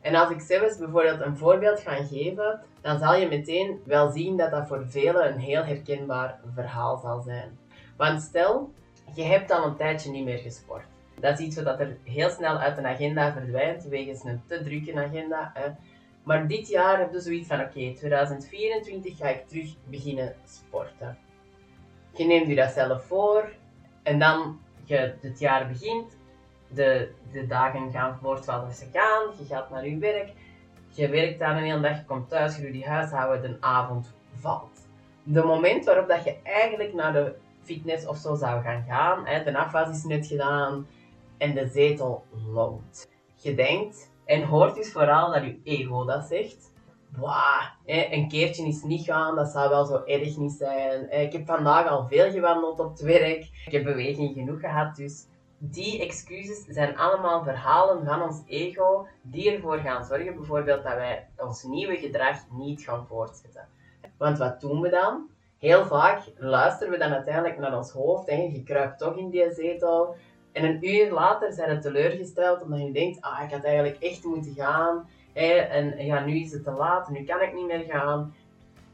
En 0.00 0.14
als 0.14 0.30
ik 0.30 0.40
zelfs 0.40 0.78
bijvoorbeeld 0.78 1.20
een 1.20 1.36
voorbeeld 1.36 1.80
ga 1.80 2.04
geven, 2.04 2.60
dan 2.80 2.98
zal 2.98 3.14
je 3.14 3.28
meteen 3.28 3.80
wel 3.84 4.10
zien 4.10 4.36
dat 4.36 4.50
dat 4.50 4.66
voor 4.66 4.84
velen 4.88 5.32
een 5.32 5.38
heel 5.38 5.64
herkenbaar 5.64 6.40
verhaal 6.54 6.98
zal 6.98 7.20
zijn. 7.20 7.58
Want 7.96 8.22
stel, 8.22 8.72
je 9.14 9.22
hebt 9.22 9.50
al 9.50 9.64
een 9.66 9.76
tijdje 9.76 10.10
niet 10.10 10.24
meer 10.24 10.38
gesport. 10.38 10.84
Dat 11.20 11.38
is 11.38 11.46
iets 11.46 11.62
wat 11.62 11.80
er 11.80 11.96
heel 12.04 12.30
snel 12.30 12.58
uit 12.58 12.78
een 12.78 12.86
agenda 12.86 13.32
verdwijnt, 13.32 13.84
wegens 13.84 14.24
een 14.24 14.42
te 14.46 14.62
drukke 14.62 14.94
agenda. 14.94 15.52
Maar 16.22 16.46
dit 16.48 16.68
jaar 16.68 16.98
heb 16.98 17.12
je 17.12 17.20
zoiets 17.20 17.48
van, 17.48 17.60
oké, 17.60 17.94
2024 17.94 19.16
ga 19.16 19.28
ik 19.28 19.48
terug 19.48 19.74
beginnen 19.84 20.34
sporten. 20.44 21.18
Je 22.20 22.26
neemt 22.26 22.48
je 22.48 22.54
dat 22.54 22.70
zelf 22.70 23.04
voor 23.04 23.52
en 24.02 24.18
dan 24.18 24.60
je 24.84 25.14
het 25.20 25.38
jaar 25.38 25.68
begint 25.68 26.16
de, 26.68 27.12
de 27.32 27.46
dagen 27.46 27.90
gaan 27.90 28.18
voort 28.22 28.44
zoals 28.44 28.78
ze 28.78 28.86
gaan. 28.92 29.34
Je 29.38 29.44
gaat 29.44 29.70
naar 29.70 29.86
je 29.86 29.98
werk. 29.98 30.32
Je 30.88 31.08
werkt 31.08 31.40
aan 31.42 31.56
een 31.56 31.62
hele 31.62 31.80
dag, 31.80 31.96
je 31.96 32.04
komt 32.04 32.28
thuis, 32.28 32.56
je 32.56 32.62
doet 32.62 32.80
je 32.80 32.86
huishouden, 32.86 33.50
de 33.50 33.56
avond 33.60 34.14
valt. 34.34 34.88
De 35.22 35.42
moment 35.42 35.84
waarop 35.84 36.08
dat 36.08 36.24
je 36.24 36.36
eigenlijk 36.42 36.94
naar 36.94 37.12
de 37.12 37.34
fitness 37.62 38.06
of 38.06 38.16
zo 38.16 38.34
zou 38.34 38.62
gaan 38.62 38.84
gaan, 38.88 39.26
hè, 39.26 39.44
de 39.44 39.58
afwas 39.58 39.88
is 39.88 40.04
net 40.04 40.26
gedaan 40.26 40.86
en 41.38 41.54
de 41.54 41.68
zetel 41.68 42.24
loopt. 42.52 43.08
Je 43.34 43.54
denkt 43.54 44.10
en 44.24 44.42
hoort 44.42 44.74
dus 44.74 44.92
vooral 44.92 45.32
dat 45.32 45.42
je 45.42 45.60
ego 45.64 46.04
dat 46.04 46.24
zegt. 46.24 46.72
Een 47.84 48.28
keertje 48.28 48.66
is 48.66 48.82
niet 48.82 49.04
gaan, 49.04 49.36
dat 49.36 49.48
zou 49.48 49.68
wel 49.68 49.84
zo 49.84 50.02
erg 50.04 50.36
niet 50.36 50.52
zijn. 50.52 51.10
Ik 51.10 51.32
heb 51.32 51.46
vandaag 51.46 51.88
al 51.88 52.06
veel 52.06 52.30
gewandeld 52.30 52.80
op 52.80 52.90
het 52.90 53.00
werk. 53.00 53.48
Ik 53.66 53.72
heb 53.72 53.84
beweging 53.84 54.34
genoeg 54.34 54.60
gehad, 54.60 54.96
dus 54.96 55.26
die 55.58 56.00
excuses 56.00 56.64
zijn 56.68 56.96
allemaal 56.96 57.42
verhalen 57.42 58.04
van 58.04 58.22
ons 58.22 58.42
ego 58.46 59.06
die 59.22 59.52
ervoor 59.52 59.78
gaan 59.78 60.04
zorgen 60.04 60.34
bijvoorbeeld 60.34 60.82
dat 60.82 60.94
wij 60.94 61.28
ons 61.36 61.62
nieuwe 61.62 61.96
gedrag 61.96 62.36
niet 62.50 62.82
gaan 62.82 63.06
voortzetten. 63.06 63.68
Want 64.16 64.38
wat 64.38 64.60
doen 64.60 64.80
we 64.80 64.88
dan? 64.88 65.28
Heel 65.58 65.84
vaak 65.84 66.22
luisteren 66.36 66.92
we 66.92 66.98
dan 66.98 67.12
uiteindelijk 67.12 67.58
naar 67.58 67.76
ons 67.76 67.90
hoofd 67.90 68.28
en 68.28 68.52
je 68.52 68.62
kruipt 68.62 68.98
toch 68.98 69.16
in 69.16 69.30
die 69.30 69.52
zetel. 69.52 70.14
En 70.52 70.64
een 70.64 70.88
uur 70.88 71.12
later 71.12 71.52
zijn 71.52 71.76
we 71.76 71.82
teleurgesteld 71.82 72.62
omdat 72.62 72.80
je 72.80 72.92
denkt, 72.92 73.20
ah, 73.20 73.42
ik 73.44 73.50
had 73.50 73.64
eigenlijk 73.64 74.02
echt 74.02 74.24
moeten 74.24 74.54
gaan. 74.54 75.08
En 75.32 76.04
ja, 76.04 76.24
nu 76.24 76.40
is 76.40 76.52
het 76.52 76.64
te 76.64 76.70
laat, 76.70 77.10
nu 77.10 77.24
kan 77.24 77.42
ik 77.42 77.54
niet 77.54 77.66
meer 77.66 77.84
gaan. 77.88 78.34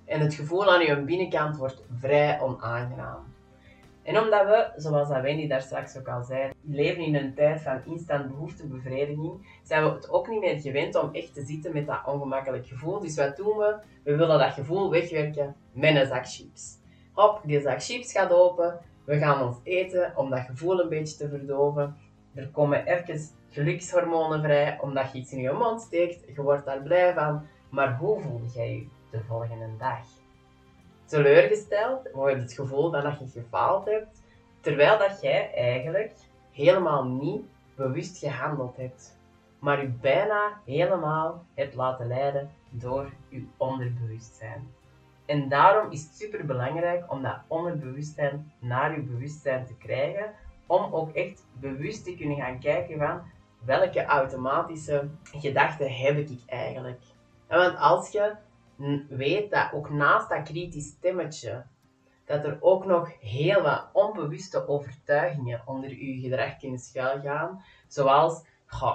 En 0.04 0.20
het 0.20 0.34
gevoel 0.34 0.72
aan 0.72 0.84
je 0.84 1.00
binnenkant 1.00 1.56
wordt 1.56 1.82
vrij 1.98 2.40
onaangenaam. 2.40 3.34
En 4.06 4.18
omdat 4.18 4.46
we, 4.46 4.72
zoals 4.76 5.08
Wendy 5.08 5.48
daar 5.48 5.62
straks 5.62 5.98
ook 5.98 6.08
al 6.08 6.24
zei, 6.24 6.50
leven 6.62 7.02
in 7.02 7.14
een 7.14 7.34
tijd 7.34 7.60
van 7.60 7.80
instant 7.84 8.28
behoeftebevrediging, 8.28 9.60
zijn 9.62 9.84
we 9.84 9.90
het 9.90 10.10
ook 10.10 10.28
niet 10.28 10.40
meer 10.40 10.60
gewend 10.60 10.94
om 10.94 11.08
echt 11.12 11.34
te 11.34 11.44
zitten 11.44 11.72
met 11.72 11.86
dat 11.86 12.00
ongemakkelijk 12.06 12.66
gevoel. 12.66 13.00
Dus 13.00 13.16
wat 13.16 13.36
doen 13.36 13.56
we? 13.56 13.76
We 14.02 14.16
willen 14.16 14.38
dat 14.38 14.52
gevoel 14.52 14.90
wegwerken 14.90 15.54
met 15.72 15.96
een 15.96 16.06
zak 16.06 16.28
chips. 16.28 16.78
Hop, 17.12 17.40
die 17.44 17.60
zak 17.60 17.82
chips 17.82 18.12
gaat 18.12 18.32
open. 18.32 18.78
We 19.04 19.18
gaan 19.18 19.46
ons 19.46 19.56
eten 19.62 20.12
om 20.16 20.30
dat 20.30 20.40
gevoel 20.40 20.80
een 20.80 20.88
beetje 20.88 21.16
te 21.16 21.28
verdoven. 21.28 21.96
Er 22.36 22.48
komen 22.48 22.86
even 22.86 23.20
gelukshormonen 23.50 24.42
vrij 24.42 24.78
omdat 24.80 25.12
je 25.12 25.18
iets 25.18 25.32
in 25.32 25.40
je 25.40 25.52
mond 25.52 25.80
steekt. 25.80 26.34
Je 26.34 26.42
wordt 26.42 26.64
daar 26.64 26.82
blij 26.82 27.14
van. 27.14 27.46
Maar 27.68 27.96
hoe 27.96 28.20
voel 28.20 28.40
jij 28.54 28.72
je 28.72 28.86
de 29.10 29.20
volgende 29.28 29.68
dag? 29.78 30.04
teleurgesteld, 31.06 32.12
of 32.12 32.30
je 32.30 32.36
het 32.36 32.52
gevoel 32.52 32.90
dat 32.90 33.18
je 33.18 33.40
gefaald 33.40 33.86
hebt, 33.86 34.22
terwijl 34.60 34.98
dat 34.98 35.20
jij 35.20 35.54
eigenlijk 35.54 36.12
helemaal 36.50 37.04
niet 37.04 37.42
bewust 37.74 38.18
gehandeld 38.18 38.76
hebt, 38.76 39.18
maar 39.58 39.80
je 39.80 39.88
bijna 39.88 40.60
helemaal 40.64 41.44
hebt 41.54 41.74
laten 41.74 42.06
leiden 42.06 42.50
door 42.70 43.12
je 43.28 43.44
onderbewustzijn. 43.56 44.68
En 45.26 45.48
daarom 45.48 45.90
is 45.90 46.02
het 46.02 46.16
super 46.16 46.46
belangrijk 46.46 47.12
om 47.12 47.22
dat 47.22 47.38
onderbewustzijn 47.46 48.52
naar 48.58 48.92
je 48.92 49.00
bewustzijn 49.00 49.66
te 49.66 49.76
krijgen, 49.76 50.32
om 50.66 50.94
ook 50.94 51.10
echt 51.10 51.46
bewust 51.52 52.04
te 52.04 52.16
kunnen 52.16 52.36
gaan 52.36 52.58
kijken 52.58 52.98
van 52.98 53.22
welke 53.64 54.04
automatische 54.04 55.08
gedachten 55.22 55.92
heb 55.92 56.16
ik 56.16 56.40
eigenlijk. 56.46 57.02
En 57.46 57.58
want 57.58 57.78
als 57.78 58.10
je 58.10 58.34
weet 59.08 59.50
dat 59.50 59.72
ook 59.72 59.90
naast 59.90 60.28
dat 60.28 60.42
kritisch 60.42 60.88
stemmetje, 60.88 61.64
dat 62.24 62.44
er 62.44 62.58
ook 62.60 62.84
nog 62.84 63.20
heel 63.20 63.62
wat 63.62 63.88
onbewuste 63.92 64.68
overtuigingen 64.68 65.62
onder 65.66 65.90
uw 65.90 66.20
gedrag 66.20 66.56
kunnen 66.58 66.78
schuilgaan. 66.78 67.64
Zoals, 67.86 68.44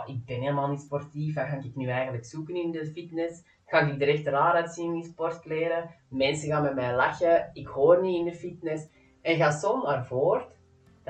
ik 0.05 0.25
ben 0.25 0.39
helemaal 0.39 0.69
niet 0.69 0.81
sportief, 0.81 1.35
wat 1.35 1.45
ga 1.45 1.55
ik 1.55 1.75
nu 1.75 1.87
eigenlijk 1.87 2.25
zoeken 2.25 2.55
in 2.55 2.71
de 2.71 2.85
fitness? 2.85 3.43
Ga 3.65 3.79
ik 3.79 4.01
er 4.01 4.07
echt 4.07 4.25
raar 4.25 4.53
uitzien 4.53 4.95
in 4.95 5.03
sportkleren? 5.03 5.89
Mensen 6.07 6.49
gaan 6.49 6.63
met 6.63 6.75
mij 6.75 6.95
lachen, 6.95 7.49
ik 7.53 7.67
hoor 7.67 8.01
niet 8.01 8.17
in 8.17 8.25
de 8.25 8.35
fitness. 8.35 8.87
En 9.21 9.35
ga 9.35 9.51
zo 9.51 9.77
maar 9.77 10.05
voort. 10.05 10.59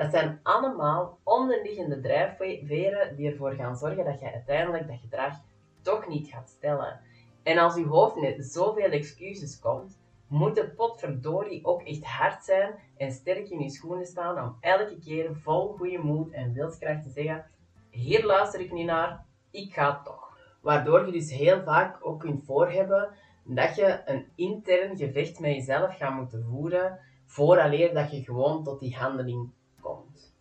Dat 0.02 0.10
zijn 0.10 0.40
allemaal 0.42 1.18
onderliggende 1.22 2.00
drijfveren 2.00 3.16
die 3.16 3.30
ervoor 3.30 3.52
gaan 3.52 3.76
zorgen 3.76 4.04
dat 4.04 4.20
je 4.20 4.32
uiteindelijk 4.32 4.86
dat 4.86 4.98
gedrag 5.00 5.34
toch 5.82 6.08
niet 6.08 6.28
gaat 6.28 6.48
stellen. 6.48 7.00
En 7.42 7.58
als 7.58 7.76
uw 7.76 7.86
hoofd 7.86 8.16
met 8.16 8.44
zoveel 8.44 8.90
excuses 8.90 9.58
komt, 9.58 9.98
moet 10.26 10.54
de 10.54 10.68
potverdorie 10.68 11.64
ook 11.64 11.82
echt 11.82 12.04
hard 12.04 12.44
zijn 12.44 12.74
en 12.96 13.10
sterk 13.12 13.48
in 13.48 13.60
uw 13.60 13.68
schoenen 13.68 14.06
staan 14.06 14.44
om 14.44 14.56
elke 14.60 14.98
keer 14.98 15.34
vol 15.34 15.72
goede 15.72 15.98
moed 15.98 16.30
en 16.30 16.52
wilskracht 16.52 17.02
te 17.02 17.10
zeggen: 17.10 17.44
Hier 17.90 18.24
luister 18.24 18.60
ik 18.60 18.72
niet 18.72 18.86
naar, 18.86 19.24
ik 19.50 19.72
ga 19.72 20.00
toch. 20.04 20.38
Waardoor 20.60 21.06
je 21.06 21.12
dus 21.12 21.30
heel 21.30 21.62
vaak 21.62 22.06
ook 22.06 22.20
kunt 22.20 22.44
voorhebben 22.44 23.08
dat 23.44 23.76
je 23.76 24.02
een 24.04 24.26
intern 24.34 24.96
gevecht 24.96 25.40
met 25.40 25.54
jezelf 25.54 25.96
gaat 25.96 26.14
moeten 26.14 26.44
voeren 26.50 26.98
vooraleer 27.26 27.94
dat 27.94 28.10
je 28.10 28.22
gewoon 28.22 28.64
tot 28.64 28.80
die 28.80 28.96
handeling 28.96 29.50
komt. 29.82 30.32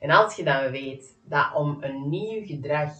En 0.00 0.10
als 0.10 0.34
je 0.34 0.44
dan 0.44 0.70
weet 0.70 1.16
dat 1.22 1.54
om 1.54 1.76
een 1.80 2.08
nieuw 2.08 2.46
gedrag 2.46 2.90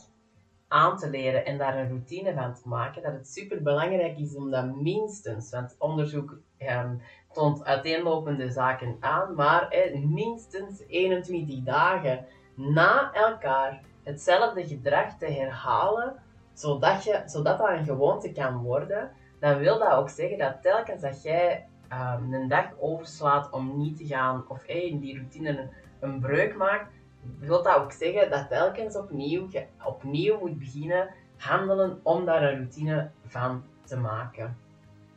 aan 0.69 0.99
te 0.99 1.11
leren 1.11 1.45
en 1.45 1.59
daar 1.59 1.79
een 1.79 1.89
routine 1.89 2.35
van 2.35 2.55
te 2.55 2.69
maken, 2.69 3.03
dat 3.03 3.13
het 3.13 3.29
super 3.29 3.63
belangrijk 3.63 4.19
is 4.19 4.35
om 4.35 4.51
dat 4.51 4.77
minstens, 4.77 5.51
want 5.51 5.77
onderzoek 5.79 6.39
ehm, 6.59 6.95
toont 7.33 7.65
uiteenlopende 7.65 8.51
zaken 8.51 8.97
aan, 9.01 9.35
maar 9.35 9.69
minstens 10.07 10.83
21 10.89 11.63
dagen 11.63 12.27
na 12.55 13.13
elkaar 13.13 13.81
hetzelfde 14.03 14.67
gedrag 14.67 15.19
te 15.19 15.27
herhalen, 15.27 16.15
zodat, 16.53 17.05
je, 17.05 17.23
zodat 17.27 17.59
dat 17.59 17.69
een 17.69 17.85
gewoonte 17.85 18.33
kan 18.33 18.57
worden, 18.63 19.11
dan 19.41 19.59
wil 19.59 19.79
dat 19.79 19.93
ook 19.93 20.09
zeggen 20.09 20.39
dat 20.39 20.63
telkens 20.63 21.03
dat 21.03 21.23
jij 21.23 21.69
um, 21.93 22.35
een 22.35 22.49
dag 22.49 22.67
overslaat 22.79 23.51
om 23.51 23.79
niet 23.79 23.97
te 23.97 24.07
gaan 24.07 24.45
of 24.49 24.65
in 24.65 24.99
die 24.99 25.15
routine 25.15 25.49
een, 25.49 25.71
een 26.01 26.21
breuk 26.21 26.57
maakt, 26.57 26.93
wil 27.39 27.63
dat 27.63 27.77
ook 27.77 27.93
zeggen 27.93 28.31
dat 28.31 28.49
telkens 28.49 28.97
opnieuw, 28.97 29.47
je 29.51 29.65
opnieuw 29.85 30.39
moet 30.39 30.59
beginnen 30.59 31.09
handelen 31.37 32.01
om 32.03 32.25
daar 32.25 32.43
een 32.43 32.57
routine 32.57 33.11
van 33.27 33.63
te 33.85 33.97
maken. 33.97 34.57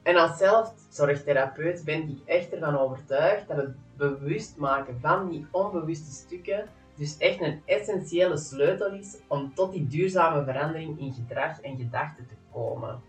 En 0.03 0.15
als 0.15 0.37
zelfzorgtherapeut 0.37 1.83
ben 1.85 2.09
ik 2.09 2.19
echt 2.25 2.53
ervan 2.53 2.77
overtuigd 2.77 3.47
dat 3.47 3.57
het 3.57 3.75
bewust 3.97 4.57
maken 4.57 4.99
van 4.99 5.29
die 5.29 5.47
onbewuste 5.51 6.11
stukken 6.11 6.69
dus 6.95 7.17
echt 7.17 7.41
een 7.41 7.61
essentiële 7.65 8.37
sleutel 8.37 8.91
is 8.93 9.17
om 9.27 9.53
tot 9.53 9.71
die 9.71 9.87
duurzame 9.87 10.43
verandering 10.43 10.99
in 10.99 11.13
gedrag 11.13 11.61
en 11.61 11.77
gedachten 11.77 12.27
te 12.27 12.33
komen. 12.51 13.01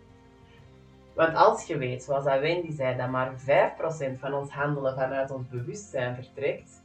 Want 1.14 1.35
als 1.35 1.66
je 1.66 1.76
weet, 1.76 2.02
zoals 2.02 2.25
Wendy 2.25 2.73
zei, 2.73 2.97
dat 2.97 3.09
maar 3.09 3.33
5% 3.33 4.19
van 4.19 4.35
ons 4.35 4.50
handelen 4.50 4.95
vanuit 4.95 5.31
ons 5.31 5.49
bewustzijn 5.49 6.14
vertrekt, 6.14 6.83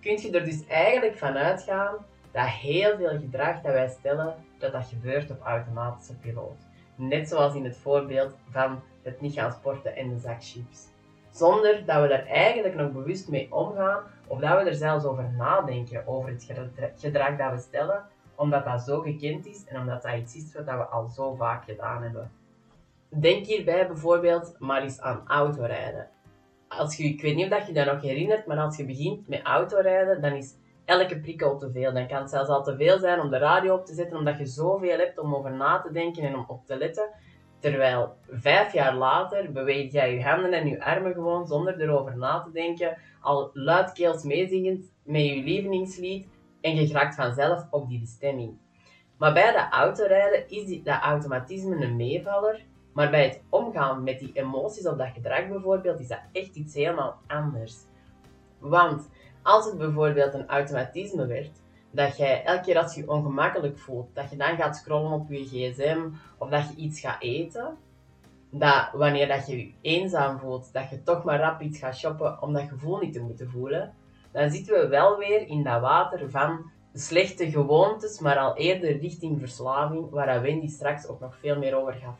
kun 0.00 0.20
je 0.20 0.30
er 0.30 0.44
dus 0.44 0.66
eigenlijk 0.66 1.16
van 1.16 1.36
uitgaan 1.36 1.94
dat 2.32 2.46
heel 2.46 2.96
veel 2.96 3.18
gedrag 3.18 3.60
dat 3.60 3.72
wij 3.72 3.88
stellen, 3.88 4.34
dat 4.58 4.72
dat 4.72 4.86
gebeurt 4.86 5.30
op 5.30 5.40
automatische 5.42 6.14
piloot. 6.16 6.66
Net 6.94 7.28
zoals 7.28 7.54
in 7.54 7.64
het 7.64 7.76
voorbeeld 7.76 8.34
van 8.50 8.80
het 9.02 9.20
niet 9.20 9.34
gaan 9.34 9.52
sporten 9.52 9.96
en 9.96 10.08
de 10.08 10.18
zak 10.18 10.44
chips. 10.44 10.86
Zonder 11.30 11.84
dat 11.84 12.02
we 12.02 12.14
er 12.14 12.26
eigenlijk 12.26 12.74
nog 12.74 12.92
bewust 12.92 13.28
mee 13.28 13.52
omgaan 13.52 14.02
of 14.26 14.40
dat 14.40 14.62
we 14.62 14.68
er 14.68 14.74
zelfs 14.74 15.04
over 15.04 15.30
nadenken 15.36 16.06
over 16.06 16.30
het 16.30 16.46
gedrag 16.96 17.36
dat 17.36 17.52
we 17.52 17.58
stellen, 17.58 18.04
omdat 18.34 18.64
dat 18.64 18.82
zo 18.82 19.00
gekend 19.00 19.46
is 19.46 19.64
en 19.64 19.80
omdat 19.80 20.02
dat 20.02 20.14
iets 20.14 20.34
is 20.34 20.52
wat 20.54 20.64
we 20.64 20.84
al 20.84 21.08
zo 21.08 21.34
vaak 21.34 21.64
gedaan 21.64 22.02
hebben. 22.02 22.30
Denk 23.08 23.46
hierbij 23.46 23.86
bijvoorbeeld 23.86 24.56
maar 24.58 24.82
eens 24.82 25.00
aan 25.00 25.22
autorijden 25.26 26.08
als 26.68 26.96
je, 26.96 27.04
ik 27.04 27.20
weet 27.20 27.34
niet 27.34 27.52
of 27.52 27.66
je 27.66 27.72
dat 27.72 27.86
nog 27.86 28.02
herinnert, 28.02 28.46
maar 28.46 28.58
als 28.58 28.76
je 28.76 28.84
begint 28.84 29.28
met 29.28 29.40
autorijden, 29.42 30.20
dan 30.20 30.32
is 30.32 30.54
elke 30.84 31.20
prikkel 31.20 31.58
te 31.58 31.70
veel. 31.70 31.92
Dan 31.92 32.06
kan 32.06 32.20
het 32.20 32.30
zelfs 32.30 32.48
al 32.48 32.62
te 32.62 32.76
veel 32.76 32.98
zijn 32.98 33.20
om 33.20 33.30
de 33.30 33.38
radio 33.38 33.74
op 33.74 33.86
te 33.86 33.94
zetten, 33.94 34.18
omdat 34.18 34.38
je 34.38 34.46
zoveel 34.46 34.98
hebt 34.98 35.18
om 35.18 35.34
over 35.34 35.52
na 35.52 35.80
te 35.80 35.92
denken 35.92 36.22
en 36.22 36.34
om 36.34 36.44
op 36.48 36.66
te 36.66 36.76
letten. 36.76 37.08
Terwijl 37.58 38.16
vijf 38.30 38.72
jaar 38.72 38.94
later 38.94 39.52
beweeg 39.52 39.92
jij 39.92 40.14
je 40.14 40.22
handen 40.22 40.52
en 40.52 40.68
je 40.68 40.84
armen 40.84 41.12
gewoon 41.12 41.46
zonder 41.46 41.80
erover 41.80 42.16
na 42.16 42.40
te 42.40 42.50
denken, 42.50 42.96
al 43.20 43.50
luidkeels 43.52 44.22
meezingend 44.22 44.92
met 45.02 45.24
je 45.24 45.42
lievelingslied 45.42 46.28
en 46.60 46.74
je 46.74 46.92
raakt 46.92 47.14
vanzelf 47.14 47.66
op 47.70 47.88
die 47.88 48.00
bestemming. 48.00 48.58
Maar 49.16 49.32
bij 49.32 49.52
de 49.52 49.68
autorijden 49.70 50.48
is 50.48 50.82
dat 50.82 51.00
automatisme 51.00 51.84
een 51.84 51.96
meevaller 51.96 52.64
maar 52.92 53.10
bij 53.10 53.24
het 53.24 53.42
omgaan 53.48 54.02
met 54.02 54.18
die 54.18 54.30
emoties 54.34 54.86
of 54.86 54.96
dat 54.96 55.12
gedrag 55.14 55.48
bijvoorbeeld, 55.48 56.00
is 56.00 56.08
dat 56.08 56.20
echt 56.32 56.54
iets 56.54 56.74
helemaal 56.74 57.18
anders. 57.26 57.76
Want 58.58 59.08
als 59.42 59.64
het 59.64 59.78
bijvoorbeeld 59.78 60.34
een 60.34 60.48
automatisme 60.48 61.26
werd, 61.26 61.50
dat 61.90 62.16
jij 62.16 62.44
elke 62.44 62.62
keer 62.62 62.78
als 62.78 62.94
je 62.94 63.00
je 63.00 63.10
ongemakkelijk 63.10 63.78
voelt, 63.78 64.14
dat 64.14 64.30
je 64.30 64.36
dan 64.36 64.56
gaat 64.56 64.76
scrollen 64.76 65.12
op 65.12 65.30
je 65.30 65.44
gsm 65.44 66.00
of 66.38 66.48
dat 66.48 66.68
je 66.68 66.76
iets 66.76 67.00
gaat 67.00 67.22
eten, 67.22 67.76
dat 68.50 68.88
wanneer 68.92 69.28
dat 69.28 69.46
je 69.46 69.58
je 69.58 69.72
eenzaam 69.80 70.38
voelt, 70.38 70.72
dat 70.72 70.90
je 70.90 71.02
toch 71.02 71.24
maar 71.24 71.40
rap 71.40 71.60
iets 71.60 71.78
gaat 71.78 71.96
shoppen 71.96 72.42
om 72.42 72.52
dat 72.52 72.68
gevoel 72.68 72.98
niet 72.98 73.12
te 73.12 73.20
moeten 73.20 73.50
voelen, 73.50 73.94
dan 74.32 74.50
zitten 74.50 74.80
we 74.80 74.88
wel 74.88 75.18
weer 75.18 75.48
in 75.48 75.62
dat 75.62 75.80
water 75.80 76.30
van 76.30 76.70
slechte 76.92 77.50
gewoontes, 77.50 78.20
maar 78.20 78.38
al 78.38 78.56
eerder 78.56 78.98
richting 78.98 79.38
verslaving, 79.38 80.10
waar 80.10 80.42
Wendy 80.42 80.68
straks 80.68 81.06
ook 81.06 81.20
nog 81.20 81.36
veel 81.36 81.58
meer 81.58 81.76
over 81.76 81.92
gaat 81.92 82.18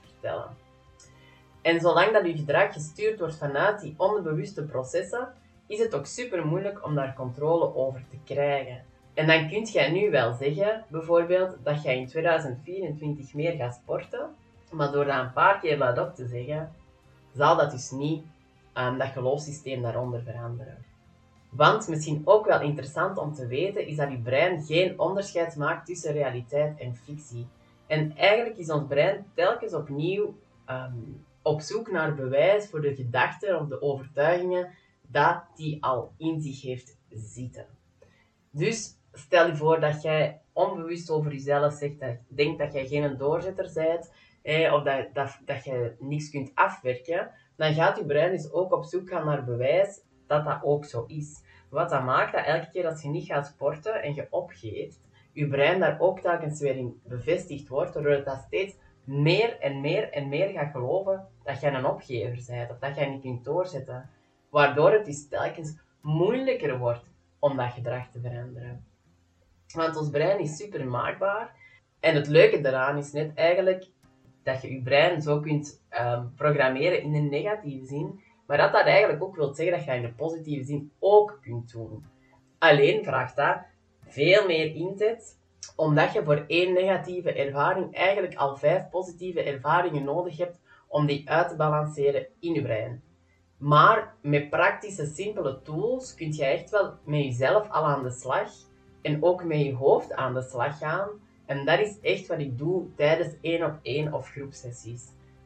En 1.63 1.81
zolang 1.81 2.13
dat 2.13 2.27
je 2.27 2.37
gedrag 2.37 2.73
gestuurd 2.73 3.19
wordt 3.19 3.37
vanuit 3.37 3.81
die 3.81 3.95
onbewuste 3.97 4.65
processen, 4.65 5.29
is 5.67 5.79
het 5.79 5.95
ook 5.95 6.07
super 6.07 6.47
moeilijk 6.47 6.85
om 6.85 6.95
daar 6.95 7.15
controle 7.15 7.75
over 7.75 8.05
te 8.11 8.17
krijgen. 8.25 8.85
En 9.15 9.27
dan 9.27 9.49
kun 9.49 9.63
jij 9.65 9.91
nu 9.91 10.11
wel 10.11 10.33
zeggen, 10.35 10.85
bijvoorbeeld, 10.89 11.57
dat 11.63 11.83
jij 11.83 11.97
in 11.99 12.07
2024 12.07 13.35
meer 13.35 13.53
gaat 13.53 13.75
sporten, 13.75 14.35
maar 14.71 14.93
door 14.93 15.05
dat 15.05 15.19
een 15.19 15.33
paar 15.33 15.61
keer 15.61 15.79
luidop 15.79 16.15
te 16.15 16.27
zeggen, 16.27 16.73
zal 17.35 17.57
dat 17.57 17.71
dus 17.71 17.91
niet 17.91 18.25
um, 18.75 18.99
dat 18.99 19.09
geloofssysteem 19.09 19.83
daaronder 19.83 20.23
veranderen. 20.23 20.85
Want 21.49 21.89
misschien 21.89 22.23
ook 22.25 22.47
wel 22.47 22.61
interessant 22.61 23.19
om 23.19 23.35
te 23.35 23.47
weten, 23.47 23.87
is 23.87 23.97
dat 23.97 24.11
je 24.11 24.19
brein 24.19 24.63
geen 24.63 24.99
onderscheid 24.99 25.57
maakt 25.57 25.87
tussen 25.87 26.13
realiteit 26.13 26.79
en 26.79 26.97
fictie. 26.97 27.47
En 27.89 28.17
eigenlijk 28.17 28.57
is 28.57 28.71
ons 28.71 28.87
brein 28.89 29.27
telkens 29.35 29.75
opnieuw 29.75 30.39
um, 30.71 31.25
op 31.43 31.61
zoek 31.61 31.91
naar 31.91 32.15
bewijs 32.15 32.69
voor 32.69 32.81
de 32.81 32.95
gedachten 32.95 33.61
of 33.61 33.69
de 33.69 33.83
overtuigingen 33.83 34.71
dat 35.03 35.43
die 35.55 35.85
al 35.85 36.13
in 36.17 36.41
zich 36.41 36.63
heeft 36.63 36.99
zitten. 37.11 37.67
Dus 38.51 38.97
stel 39.13 39.47
je 39.47 39.57
voor 39.57 39.81
dat 39.81 40.03
jij 40.03 40.41
onbewust 40.53 41.11
over 41.11 41.33
jezelf 41.33 41.73
zegt 41.73 42.01
dat 42.01 42.17
denkt 42.29 42.59
dat 42.59 42.73
jij 42.73 42.87
geen 42.87 43.17
doorzetter 43.17 43.71
bent, 43.75 44.11
of 44.73 44.83
dat, 44.83 45.15
dat, 45.15 45.39
dat 45.45 45.65
je 45.65 45.95
niks 45.99 46.31
kunt 46.31 46.51
afwerken, 46.55 47.31
dan 47.57 47.75
gaat 47.75 47.99
je 47.99 48.05
brein 48.05 48.31
dus 48.31 48.53
ook 48.53 48.73
op 48.73 48.85
zoek 48.85 49.09
gaan 49.09 49.25
naar 49.25 49.45
bewijs 49.45 50.01
dat 50.27 50.45
dat 50.45 50.59
ook 50.63 50.85
zo 50.85 51.05
is. 51.07 51.43
Wat 51.71 51.91
dat 51.91 52.05
maakt 52.05 52.33
dat 52.33 52.45
elke 52.45 52.69
keer 52.71 52.87
als 52.87 53.03
je 53.03 53.09
niet 53.09 53.27
gaat 53.27 53.47
sporten 53.47 54.03
en 54.03 54.15
je 54.15 54.27
opgeeft, 54.31 55.01
je 55.39 55.49
brein 55.49 55.81
daar 55.81 56.01
ook 56.01 56.21
telkens 56.21 56.61
weer 56.61 56.77
in 56.77 57.01
bevestigd 57.05 57.69
wordt, 57.69 57.95
doordat 57.95 58.25
dat 58.25 58.43
steeds 58.47 58.75
meer 59.05 59.59
en 59.61 59.81
meer 59.81 60.13
en 60.13 60.29
meer 60.29 60.49
gaat 60.49 60.71
geloven 60.71 61.27
dat 61.45 61.61
jij 61.61 61.75
een 61.75 61.87
opgever 61.87 62.45
bent 62.47 62.71
of 62.71 62.79
dat 62.79 62.97
jij 62.97 63.11
niet 63.11 63.21
kunt 63.21 63.45
doorzetten. 63.45 64.11
Waardoor 64.51 64.93
het 64.93 65.05
dus 65.05 65.29
telkens 65.29 65.77
moeilijker 66.01 66.79
wordt 66.79 67.05
om 67.39 67.57
dat 67.57 67.73
gedrag 67.73 68.11
te 68.11 68.21
veranderen. 68.21 68.85
Want 69.75 69.97
ons 69.97 70.11
brein 70.11 70.39
is 70.39 70.57
super 70.57 70.87
maakbaar. 70.87 71.55
En 72.01 72.15
het 72.15 72.27
leuke 72.27 72.61
daaraan 72.61 72.99
is 72.99 73.13
net 73.13 73.35
eigenlijk 73.35 73.87
dat 74.43 74.63
je 74.63 74.73
je 74.73 74.83
brein 74.83 75.23
zo 75.23 75.41
kunt 75.41 75.83
ehm, 75.89 76.27
programmeren 76.37 77.03
in 77.03 77.15
een 77.15 77.29
negatieve 77.29 77.87
zin. 77.87 78.21
Maar 78.47 78.57
dat 78.57 78.73
dat 78.73 78.85
eigenlijk 78.85 79.23
ook 79.23 79.37
wil 79.37 79.55
zeggen 79.55 79.77
dat 79.77 79.85
je 79.85 79.93
in 79.93 80.03
de 80.03 80.13
positieve 80.13 80.65
zin 80.65 80.93
ook 80.99 81.39
kunt 81.43 81.73
doen. 81.73 82.05
Alleen 82.59 83.05
vraagt 83.05 83.37
dat 83.37 83.59
veel 84.09 84.47
meer 84.47 84.75
inzet, 84.75 85.39
omdat 85.77 86.13
je 86.13 86.25
voor 86.25 86.45
één 86.47 86.73
negatieve 86.73 87.33
ervaring 87.33 87.95
eigenlijk 87.95 88.35
al 88.35 88.57
vijf 88.57 88.89
positieve 88.91 89.43
ervaringen 89.43 90.05
nodig 90.05 90.37
hebt 90.37 90.61
om 90.89 91.07
die 91.07 91.31
uit 91.31 91.49
te 91.49 91.57
balanceren 91.57 92.27
in 92.41 92.55
je 92.55 92.63
brein. 92.63 93.03
Maar 93.59 94.15
met 94.21 94.51
praktische, 94.51 95.07
simpele 95.07 95.63
tools 95.63 96.15
kun 96.15 96.33
je 96.33 96.45
echt 96.45 96.71
wel 96.71 96.95
met 97.05 97.25
jezelf 97.25 97.71
al 97.71 97.85
aan 97.85 98.03
de 98.03 98.11
slag 98.11 98.51
en 99.03 99.23
ook 99.23 99.45
met 99.45 99.61
je 99.61 99.75
hoofd 99.75 100.13
aan 100.13 100.35
de 100.35 100.43
slag 100.43 100.79
gaan. 100.79 101.09
En 101.47 101.65
dat 101.65 101.79
is 101.79 102.01
echt 102.01 102.27
wat 102.27 102.39
ik 102.39 102.59
doe 102.59 102.95
tijdens 102.95 103.35
één 103.41 103.65
op 103.65 103.79
één 103.83 104.13
of 104.13 104.29
groepsessies. 104.29 105.03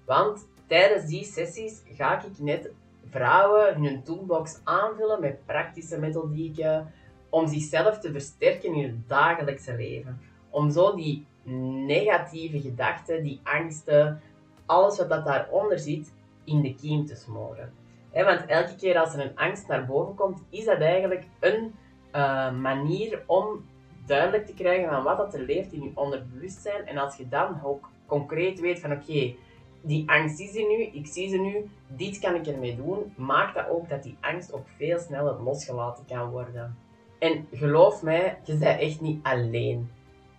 Want 0.06 0.48
tijdens 0.66 1.06
die 1.06 1.24
sessies 1.24 1.82
ga 1.84 2.24
ik 2.24 2.38
net 2.38 2.70
vrouwen 3.10 3.82
hun 3.82 4.02
toolbox 4.02 4.60
aanvullen 4.64 5.20
met 5.20 5.46
praktische 5.46 5.98
methodieken 5.98 6.92
om 7.32 7.46
zichzelf 7.46 7.98
te 7.98 8.12
versterken 8.12 8.74
in 8.74 8.82
het 8.82 9.08
dagelijkse 9.08 9.74
leven. 9.76 10.20
Om 10.50 10.70
zo 10.70 10.94
die 10.94 11.26
negatieve 11.86 12.60
gedachten, 12.60 13.22
die 13.22 13.40
angsten, 13.42 14.20
alles 14.66 14.98
wat 14.98 15.08
dat 15.08 15.24
daaronder 15.24 15.78
zit, 15.78 16.12
in 16.44 16.60
de 16.60 16.74
kiem 16.74 17.06
te 17.06 17.14
smoren. 17.14 17.72
want 18.12 18.46
elke 18.46 18.76
keer 18.76 18.98
als 18.98 19.14
er 19.14 19.20
een 19.20 19.36
angst 19.36 19.68
naar 19.68 19.86
boven 19.86 20.14
komt, 20.14 20.42
is 20.50 20.64
dat 20.64 20.78
eigenlijk 20.78 21.24
een 21.40 21.74
uh, 22.14 22.52
manier 22.52 23.22
om 23.26 23.64
duidelijk 24.06 24.46
te 24.46 24.54
krijgen 24.54 24.88
van 24.88 25.02
wat 25.02 25.16
dat 25.16 25.34
er 25.34 25.40
leeft 25.40 25.72
in 25.72 25.82
je 25.82 25.90
onderbewustzijn. 25.94 26.86
En 26.86 26.98
als 26.98 27.16
je 27.16 27.28
dan 27.28 27.62
ook 27.64 27.88
concreet 28.06 28.60
weet 28.60 28.80
van 28.80 28.92
oké, 28.92 29.34
die 29.80 30.10
angst 30.10 30.40
is 30.40 30.56
er 30.56 30.66
nu, 30.66 30.82
ik 30.82 31.06
zie 31.06 31.28
ze 31.28 31.36
nu, 31.36 31.70
dit 31.86 32.18
kan 32.18 32.34
ik 32.34 32.46
ermee 32.46 32.76
doen, 32.76 33.12
maakt 33.16 33.54
dat 33.54 33.68
ook 33.68 33.88
dat 33.88 34.02
die 34.02 34.16
angst 34.20 34.52
ook 34.52 34.66
veel 34.76 34.98
sneller 34.98 35.42
losgelaten 35.42 36.04
kan 36.04 36.30
worden. 36.30 36.76
En 37.22 37.46
geloof 37.52 38.02
mij, 38.02 38.38
je 38.44 38.56
bent 38.56 38.80
echt 38.80 39.00
niet 39.00 39.24
alleen. 39.24 39.90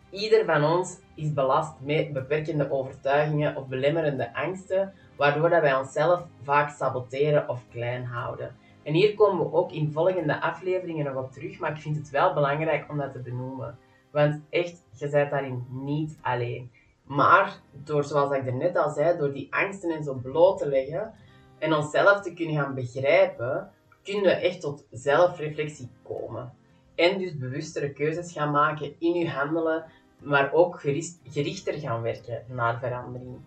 Ieder 0.10 0.46
van 0.46 0.64
ons 0.64 0.98
is 1.16 1.34
belast 1.34 1.74
met 1.80 2.14
beperkende 2.14 2.72
overtuigingen 2.72 3.56
of 3.56 3.68
belemmerende 3.68 4.36
angsten, 4.36 4.94
waardoor 5.16 5.50
dat 5.50 5.62
wij 5.62 5.76
onszelf 5.76 6.24
vaak 6.42 6.70
saboteren 6.70 7.50
of 7.50 7.62
klein 7.72 8.06
houden. 8.06 8.56
En 8.84 8.94
hier 8.94 9.16
komen 9.16 9.46
we 9.46 9.54
ook 9.54 9.72
in 9.72 9.92
volgende 9.92 10.42
afleveringen 10.42 11.06
nog 11.06 11.24
op 11.24 11.32
terug, 11.32 11.60
maar 11.60 11.72
ik 11.72 11.82
vind 11.82 11.96
het 11.96 12.10
wel 12.10 12.34
belangrijk 12.34 12.90
om 12.90 12.98
dat 12.98 13.12
te 13.12 13.20
benoemen. 13.20 13.78
Want 14.12 14.42
echt, 14.50 14.84
je 14.98 15.10
bent 15.10 15.32
daarin 15.32 15.66
niet 15.70 16.18
alleen. 16.22 16.72
Maar 17.04 17.60
door, 17.72 18.04
zoals 18.04 18.32
ik 18.36 18.46
er 18.46 18.56
net 18.56 18.78
al 18.78 18.90
zei, 18.90 19.18
door 19.18 19.34
die 19.34 19.48
angsten 19.50 19.92
en 19.92 20.04
zo 20.04 20.14
bloot 20.14 20.58
te 20.58 20.68
leggen 20.68 21.14
en 21.60 21.74
onszelf 21.74 22.22
te 22.22 22.34
kunnen 22.34 22.56
gaan 22.56 22.74
begrijpen, 22.74 23.72
kunnen 24.04 24.24
we 24.24 24.32
echt 24.32 24.62
tot 24.62 24.86
zelfreflectie 24.92 25.90
komen. 26.02 26.62
En 26.96 27.18
dus 27.18 27.38
bewustere 27.38 27.94
keuzes 27.94 28.32
gaan 28.32 28.52
maken 28.52 28.96
in 29.00 29.14
je 29.14 29.30
handelen, 29.30 29.86
maar 30.20 30.54
ook 30.54 30.80
gerichter 31.24 31.74
gaan 31.74 32.02
werken 32.02 32.44
naar 32.48 32.80
verandering. 32.80 33.40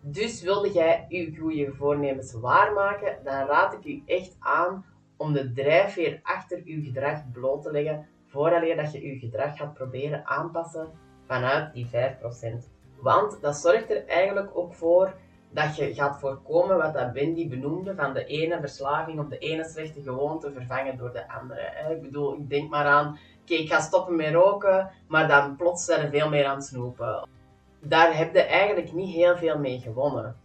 Dus 0.00 0.42
wilde 0.42 0.72
jij 0.72 1.06
je 1.08 1.36
goede 1.36 1.74
voornemens 1.74 2.32
waarmaken, 2.32 3.18
dan 3.24 3.46
raad 3.46 3.72
ik 3.72 3.84
u 3.84 4.02
echt 4.06 4.36
aan 4.38 4.84
om 5.16 5.32
de 5.32 5.52
drijfveer 5.52 6.20
achter 6.22 6.62
uw 6.64 6.82
gedrag 6.84 7.30
bloot 7.32 7.62
te 7.62 7.70
leggen 7.70 8.06
vooraleer 8.26 8.76
dat 8.76 8.92
je 8.92 9.00
uw 9.00 9.18
gedrag 9.18 9.56
gaat 9.56 9.74
proberen 9.74 10.26
aanpassen 10.26 10.90
vanuit 11.26 11.72
die 11.72 11.86
5%. 11.86 11.90
Want 13.00 13.40
dat 13.40 13.56
zorgt 13.56 13.90
er 13.90 14.06
eigenlijk 14.06 14.56
ook 14.56 14.74
voor 14.74 15.14
dat 15.50 15.76
je 15.76 15.94
gaat 15.94 16.18
voorkomen 16.18 16.76
wat 16.76 16.94
dat 16.94 17.12
Bendy 17.12 17.48
benoemde 17.48 17.94
van 17.94 18.12
de 18.12 18.24
ene 18.24 18.60
verslaving 18.60 19.20
of 19.20 19.28
de 19.28 19.38
ene 19.38 19.64
slechte 19.64 20.02
gewoonte 20.02 20.52
vervangen 20.52 20.96
door 20.96 21.12
de 21.12 21.32
andere. 21.32 21.90
Ik 21.90 22.02
bedoel, 22.02 22.34
ik 22.34 22.48
denk 22.48 22.70
maar 22.70 22.86
aan, 22.86 23.18
oké, 23.42 23.54
ik 23.54 23.68
ga 23.68 23.80
stoppen 23.80 24.16
met 24.16 24.32
roken, 24.32 24.90
maar 25.06 25.28
dan 25.28 25.56
plots 25.56 25.84
zijn 25.84 26.00
er 26.00 26.10
veel 26.10 26.28
meer 26.28 26.46
aan 26.46 26.56
het 26.56 26.64
snoepen 26.64 27.28
daar 27.80 28.16
heb 28.16 28.34
je 28.34 28.42
eigenlijk 28.42 28.92
niet 28.92 29.14
heel 29.14 29.36
veel 29.36 29.58
mee 29.58 29.80
gewonnen. 29.80 30.36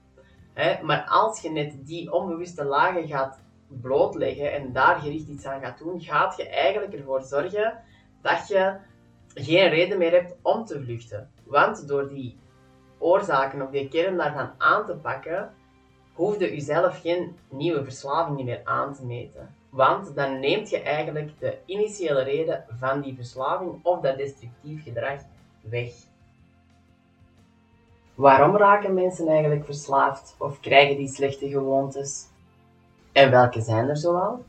Maar 0.82 1.06
als 1.10 1.42
je 1.42 1.50
net 1.50 1.88
die 1.88 2.14
onbewuste 2.14 2.64
lagen 2.64 3.08
gaat 3.08 3.40
blootleggen 3.68 4.54
en 4.54 4.74
daar 4.74 5.00
gericht 5.00 5.28
iets 5.28 5.46
aan 5.46 5.62
gaat 5.62 5.78
doen, 5.78 6.02
gaat 6.02 6.38
je 6.38 6.50
eigenlijk 6.50 6.94
ervoor 6.94 7.22
zorgen 7.22 7.80
dat 8.22 8.48
je 8.48 8.76
geen 9.34 9.70
reden 9.70 9.98
meer 9.98 10.12
hebt 10.12 10.36
om 10.42 10.66
te 10.66 10.84
vluchten. 10.84 11.30
Want 11.44 11.88
door 11.88 12.10
die 12.10 12.38
oorzaken 13.04 13.62
of 13.62 13.70
die 13.70 13.88
kern 13.88 14.18
daarvan 14.18 14.50
aan 14.58 14.86
te 14.86 14.94
pakken, 14.94 15.54
hoefde 16.14 16.56
je 16.56 16.62
zelf 16.62 17.02
geen 17.02 17.38
nieuwe 17.50 17.84
verslavingen 17.84 18.46
meer 18.46 18.62
aan 18.64 18.94
te 18.94 19.06
meten. 19.06 19.56
Want 19.70 20.16
dan 20.16 20.40
neemt 20.40 20.70
je 20.70 20.82
eigenlijk 20.82 21.40
de 21.40 21.58
initiële 21.66 22.24
reden 22.24 22.66
van 22.80 23.02
die 23.02 23.16
verslaving 23.16 23.80
of 23.84 24.00
dat 24.00 24.18
destructief 24.18 24.84
gedrag 24.84 25.20
weg. 25.62 25.92
Waarom 28.16 28.58
raken 28.58 28.94
mensen 28.94 29.28
eigenlijk 29.28 29.66
verslaafd 29.66 30.36
of 30.38 30.60
krijgen 30.60 30.98
die 30.98 31.08
slechte 31.08 31.50
gewoontes? 31.50 32.28
En 33.12 33.32
welke 33.32 33.62
zijn 33.62 33.90
er 33.90 33.98
zoal? 33.98 34.44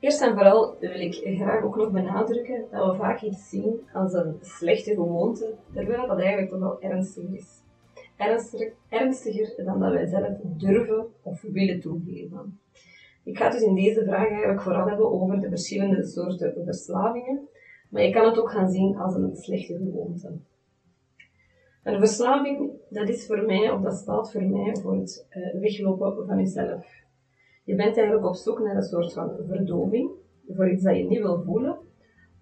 Eerst 0.00 0.22
en 0.22 0.34
vooral 0.34 0.76
wil 0.80 1.00
ik 1.00 1.14
graag 1.14 1.62
ook 1.62 1.76
nog 1.76 1.90
benadrukken 1.90 2.64
dat 2.70 2.90
we 2.90 2.96
vaak 2.96 3.22
iets 3.22 3.48
zien 3.48 3.80
als 3.92 4.12
een 4.12 4.36
slechte 4.40 4.94
gewoonte, 4.94 5.54
terwijl 5.72 6.06
dat 6.06 6.18
eigenlijk 6.18 6.50
toch 6.50 6.58
wel 6.58 6.80
ernstig 6.80 7.24
is. 7.30 7.62
Ernstiger, 8.88 9.64
dan 9.64 9.80
dat 9.80 9.92
wij 9.92 10.06
zelf 10.06 10.36
durven 10.42 11.06
of 11.22 11.42
willen 11.42 11.80
toegeven. 11.80 12.60
Ik 13.24 13.36
ga 13.36 13.50
dus 13.50 13.60
in 13.60 13.74
deze 13.74 14.04
vraag 14.04 14.28
eigenlijk 14.28 14.62
vooral 14.62 14.86
hebben 14.86 15.12
over 15.12 15.40
de 15.40 15.48
verschillende 15.48 16.04
soorten 16.04 16.64
verslavingen, 16.64 17.48
maar 17.90 18.02
je 18.02 18.12
kan 18.12 18.26
het 18.26 18.38
ook 18.38 18.50
gaan 18.50 18.70
zien 18.70 18.96
als 18.96 19.14
een 19.14 19.36
slechte 19.36 19.76
gewoonte. 19.76 20.32
Een 21.82 21.98
verslaving, 21.98 22.70
dat 22.88 23.08
is 23.08 23.26
voor 23.26 23.42
mij, 23.42 23.70
of 23.70 23.80
dat 23.80 23.94
staat 23.94 24.32
voor 24.32 24.42
mij 24.42 24.76
voor 24.82 24.96
het 24.96 25.26
uh, 25.30 25.60
weglopen 25.60 26.26
van 26.26 26.38
jezelf. 26.38 26.86
Je 27.68 27.74
bent 27.74 27.96
eigenlijk 27.96 28.26
op 28.26 28.34
zoek 28.34 28.58
naar 28.58 28.76
een 28.76 28.82
soort 28.82 29.12
van 29.12 29.30
verdoving, 29.46 30.10
voor 30.48 30.70
iets 30.70 30.82
dat 30.82 30.96
je 30.96 31.04
niet 31.04 31.18
wil 31.18 31.42
voelen, 31.42 31.78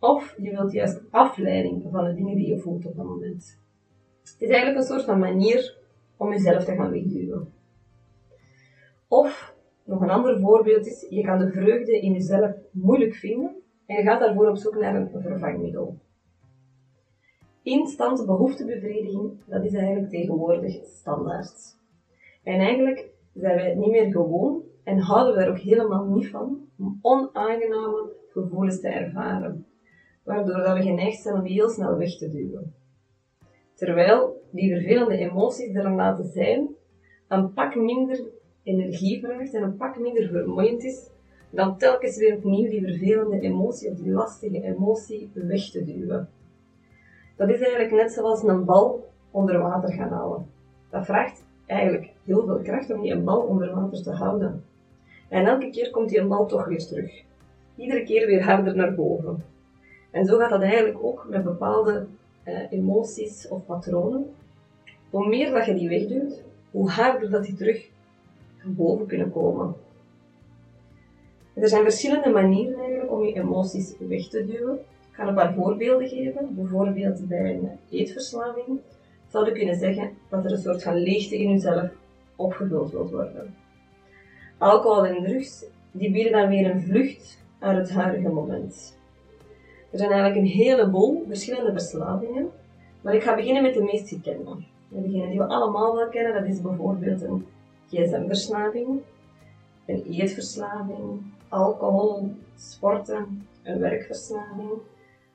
of 0.01 0.35
je 0.39 0.51
wilt 0.51 0.73
juist 0.73 1.03
afleiding 1.11 1.83
van 1.91 2.05
de 2.05 2.15
dingen 2.15 2.37
die 2.37 2.49
je 2.49 2.59
voelt 2.59 2.87
op 2.87 2.97
dat 2.97 3.07
moment. 3.07 3.61
Het 4.23 4.37
is 4.39 4.49
eigenlijk 4.49 4.79
een 4.79 4.87
soort 4.87 5.05
van 5.05 5.19
manier 5.19 5.77
om 6.17 6.31
jezelf 6.31 6.65
te 6.65 6.75
gaan 6.75 6.91
wegduwen. 6.91 7.53
Of, 9.09 9.55
nog 9.85 10.01
een 10.01 10.11
ander 10.11 10.41
voorbeeld 10.41 10.87
is, 10.87 11.07
je 11.11 11.23
kan 11.23 11.39
de 11.39 11.51
vreugde 11.51 12.01
in 12.01 12.13
jezelf 12.13 12.55
moeilijk 12.71 13.15
vinden 13.15 13.57
en 13.87 13.97
je 13.97 14.03
gaat 14.03 14.21
daarvoor 14.21 14.49
op 14.49 14.57
zoek 14.57 14.75
naar 14.75 14.95
een 14.95 15.11
vervangmiddel. 15.23 15.99
Instante 17.63 18.25
behoeftebevrediging, 18.25 19.31
dat 19.47 19.65
is 19.65 19.75
eigenlijk 19.75 20.11
tegenwoordig 20.11 20.85
standaard. 20.85 21.79
En 22.43 22.61
eigenlijk 22.61 23.09
zijn 23.35 23.57
wij 23.57 23.69
het 23.69 23.79
niet 23.79 23.91
meer 23.91 24.11
gewoon 24.11 24.66
en 24.87 24.99
houden 24.99 25.35
we 25.35 25.41
er 25.41 25.51
ook 25.51 25.59
helemaal 25.59 26.05
niet 26.05 26.29
van 26.29 26.69
om 26.79 26.99
onaangename 27.03 28.13
gevoelens 28.31 28.81
te 28.81 28.89
ervaren, 28.89 29.67
waardoor 30.25 30.63
dat 30.63 30.77
we 30.77 30.83
geneigd 30.83 31.23
zijn 31.23 31.35
om 31.35 31.43
die 31.43 31.53
heel 31.53 31.69
snel 31.69 31.97
weg 31.97 32.17
te 32.17 32.31
duwen. 32.31 32.75
Terwijl 33.75 34.43
die 34.51 34.75
vervelende 34.75 35.17
emoties 35.17 35.75
er 35.75 35.91
laten 35.91 36.25
zijn, 36.25 36.69
een 37.29 37.53
pak 37.53 37.75
minder 37.75 38.21
energie 38.63 39.21
vraagt 39.21 39.55
en 39.55 39.63
een 39.63 39.77
pak 39.77 39.99
minder 39.99 40.29
vermoeiend 40.29 40.85
is, 40.85 41.11
dan 41.51 41.79
telkens 41.79 42.17
weer 42.17 42.37
opnieuw 42.37 42.71
die 42.71 42.85
vervelende 42.85 43.41
emotie 43.41 43.91
of 43.91 43.97
die 43.97 44.13
lastige 44.13 44.63
emotie 44.63 45.31
weg 45.35 45.71
te 45.71 45.85
duwen. 45.85 46.29
Dat 47.37 47.49
is 47.49 47.61
eigenlijk 47.61 47.93
net 47.93 48.13
zoals 48.13 48.43
een 48.43 48.65
bal 48.65 49.09
onder 49.31 49.59
water 49.59 49.93
gaan 49.93 50.13
houden. 50.13 50.47
Dat 50.91 51.05
vraagt 51.05 51.45
eigenlijk 51.67 52.13
heel 52.25 52.45
veel 52.45 52.61
kracht 52.63 52.91
om 52.91 53.01
die 53.01 53.13
een 53.13 53.25
bal 53.25 53.41
onder 53.41 53.75
water 53.75 54.03
te 54.03 54.11
houden. 54.11 54.65
En 55.29 55.47
elke 55.47 55.71
keer 55.71 55.91
komt 55.91 56.09
die 56.09 56.25
bal 56.25 56.47
toch 56.47 56.65
weer 56.65 56.87
terug. 56.87 57.23
Iedere 57.77 58.03
keer 58.03 58.27
weer 58.27 58.45
harder 58.45 58.77
naar 58.77 58.95
boven. 58.95 59.45
En 60.11 60.25
zo 60.25 60.39
gaat 60.39 60.51
dat 60.51 60.63
eigenlijk 60.63 61.05
ook 61.05 61.27
met 61.29 61.45
bepaalde 61.45 62.07
eh, 62.43 62.73
emoties 62.73 63.49
of 63.49 63.67
patronen. 63.67 64.35
hoe 65.11 65.29
meer 65.29 65.51
dat 65.51 65.67
je 65.67 65.75
die 65.75 65.89
wegduwt, 65.89 66.43
hoe 66.71 66.91
harder 66.91 67.31
dat 67.31 67.45
die 67.45 67.55
terug 67.55 67.89
boven 68.65 69.07
kunnen 69.07 69.33
komen. 69.33 69.75
Er 71.55 71.69
zijn 71.69 71.83
verschillende 71.83 72.31
manieren 72.31 72.79
eigenlijk 72.79 73.13
om 73.13 73.25
je 73.25 73.35
emoties 73.35 73.95
weg 73.99 74.29
te 74.29 74.47
duwen. 74.47 74.75
Ik 74.75 75.23
ga 75.23 75.29
een 75.29 75.35
paar 75.35 75.55
voorbeelden 75.55 76.09
geven. 76.09 76.55
Bijvoorbeeld 76.55 77.29
bij 77.29 77.55
een 77.55 77.71
eetverslaving 77.91 78.81
zou 79.29 79.47
je 79.47 79.53
kunnen 79.53 79.77
zeggen 79.77 80.11
dat 80.29 80.45
er 80.45 80.53
een 80.53 80.59
soort 80.59 80.83
van 80.83 80.97
leegte 80.97 81.39
in 81.39 81.51
jezelf 81.51 81.91
opgevuld 82.37 82.91
wilt 82.91 83.11
worden. 83.11 83.55
Alcohol 84.59 85.07
en 85.07 85.23
drugs 85.23 85.65
die 85.91 86.13
bieden 86.13 86.33
dan 86.33 86.49
weer 86.49 86.71
een 86.71 86.83
vlucht 86.83 87.39
uit 87.59 87.77
het 87.77 87.91
huidige 87.91 88.29
moment. 88.29 88.99
Er 89.91 89.99
zijn 89.99 90.11
eigenlijk 90.11 90.41
een 90.41 90.53
heleboel 90.53 91.25
verschillende 91.27 91.73
verslavingen, 91.73 92.51
maar 93.01 93.15
ik 93.15 93.23
ga 93.23 93.35
beginnen 93.35 93.63
met 93.63 93.75
de 93.75 93.83
meest 93.83 94.09
gekende. 94.09 94.57
Degene 94.89 95.29
die 95.29 95.39
we 95.39 95.47
allemaal 95.47 95.95
wel 95.95 96.09
kennen, 96.09 96.35
dat 96.35 96.45
is 96.45 96.61
bijvoorbeeld 96.61 97.23
een 97.23 97.47
gsm-verslaving, 97.89 99.01
een 99.87 100.05
eetverslaving, 100.11 101.23
alcohol, 101.49 102.31
sporten, 102.57 103.47
een 103.63 103.79
werkverslaving, 103.79 104.71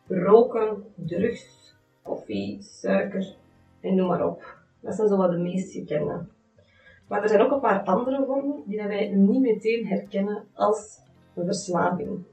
roken, 0.07 0.83
drugs, 0.95 1.75
koffie, 2.01 2.57
suiker 2.61 3.35
en 3.79 3.95
noem 3.95 4.07
maar 4.07 4.25
op. 4.25 4.57
Dat 4.79 4.95
zijn 4.95 5.07
zo 5.07 5.17
wat 5.17 5.31
de 5.31 5.37
meest 5.37 5.71
gekende. 5.71 6.25
Maar 7.11 7.23
er 7.23 7.29
zijn 7.29 7.41
ook 7.41 7.51
een 7.51 7.59
paar 7.59 7.83
andere 7.83 8.25
vormen 8.25 8.63
die 8.65 8.77
wij 8.77 9.09
niet 9.09 9.41
meteen 9.41 9.87
herkennen 9.87 10.43
als 10.53 10.99
verslaving. 11.35 12.23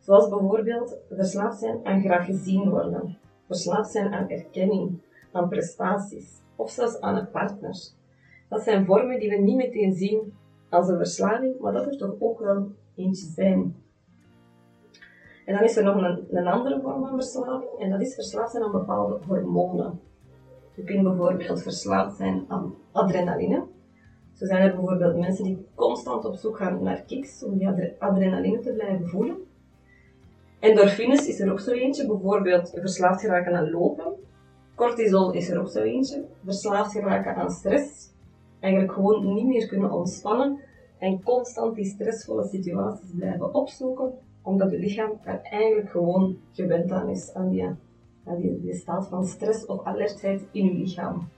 Zoals 0.00 0.28
bijvoorbeeld 0.28 0.98
verslaafd 1.10 1.58
zijn 1.58 1.80
aan 1.82 2.00
graag 2.00 2.26
gezien 2.26 2.70
worden, 2.70 3.18
verslaafd 3.46 3.90
zijn 3.90 4.12
aan 4.12 4.28
erkenning, 4.28 5.00
aan 5.32 5.48
prestaties 5.48 6.40
of 6.56 6.70
zelfs 6.70 7.00
aan 7.00 7.16
een 7.16 7.30
partner. 7.30 7.76
Dat 8.48 8.62
zijn 8.62 8.86
vormen 8.86 9.20
die 9.20 9.28
we 9.28 9.36
niet 9.36 9.56
meteen 9.56 9.92
zien 9.92 10.32
als 10.68 10.88
een 10.88 10.96
verslaving, 10.96 11.58
maar 11.58 11.72
dat 11.72 11.86
er 11.86 11.96
toch 11.96 12.14
ook 12.18 12.38
wel 12.38 12.70
eentje 12.94 13.26
zijn. 13.26 13.76
En 15.44 15.54
dan 15.54 15.62
is 15.62 15.76
er 15.76 15.84
nog 15.84 15.96
een, 15.96 16.26
een 16.30 16.46
andere 16.46 16.80
vorm 16.80 17.00
van 17.00 17.14
verslaving, 17.14 17.70
en 17.78 17.90
dat 17.90 18.00
is 18.00 18.14
verslaafd 18.14 18.50
zijn 18.50 18.64
aan 18.64 18.72
bepaalde 18.72 19.18
hormonen. 19.26 20.00
Je 20.74 20.84
kunt 20.84 21.02
bijvoorbeeld 21.02 21.62
verslaafd 21.62 22.16
zijn 22.16 22.44
aan 22.48 22.74
adrenaline. 22.92 23.76
Zo 24.38 24.46
zijn 24.46 24.62
er 24.62 24.76
bijvoorbeeld 24.76 25.16
mensen 25.16 25.44
die 25.44 25.66
constant 25.74 26.24
op 26.24 26.34
zoek 26.34 26.56
gaan 26.56 26.82
naar 26.82 27.02
kicks 27.02 27.44
om 27.44 27.58
die 27.58 27.68
adrenaline 27.98 28.60
te 28.60 28.72
blijven 28.72 29.08
voelen. 29.08 29.36
Endorfines 30.60 31.28
is 31.28 31.40
er 31.40 31.52
ook 31.52 31.60
zo 31.60 31.70
eentje, 31.70 32.06
bijvoorbeeld 32.06 32.70
verslaafd 32.74 33.20
geraken 33.20 33.56
aan 33.56 33.70
lopen. 33.70 34.12
Cortisol 34.74 35.32
is 35.32 35.50
er 35.50 35.60
ook 35.60 35.68
zo 35.68 35.82
eentje, 35.82 36.24
verslaafd 36.44 36.92
geraken 36.92 37.34
aan 37.34 37.50
stress. 37.50 38.12
Eigenlijk 38.60 38.92
gewoon 38.92 39.34
niet 39.34 39.46
meer 39.46 39.66
kunnen 39.66 39.92
ontspannen 39.92 40.60
en 40.98 41.22
constant 41.22 41.74
die 41.74 41.84
stressvolle 41.84 42.44
situaties 42.44 43.10
blijven 43.16 43.54
opzoeken, 43.54 44.12
omdat 44.42 44.70
je 44.70 44.78
lichaam 44.78 45.12
er 45.24 45.40
eigenlijk 45.42 45.90
gewoon 45.90 46.38
gewend 46.52 46.90
aan 46.90 47.08
is, 47.08 47.34
aan 47.34 47.48
die, 47.48 47.64
aan 48.24 48.36
die, 48.36 48.60
die 48.60 48.74
staat 48.74 49.08
van 49.08 49.24
stress 49.24 49.66
of 49.66 49.84
alertheid 49.84 50.46
in 50.52 50.64
je 50.64 50.72
lichaam. 50.72 51.28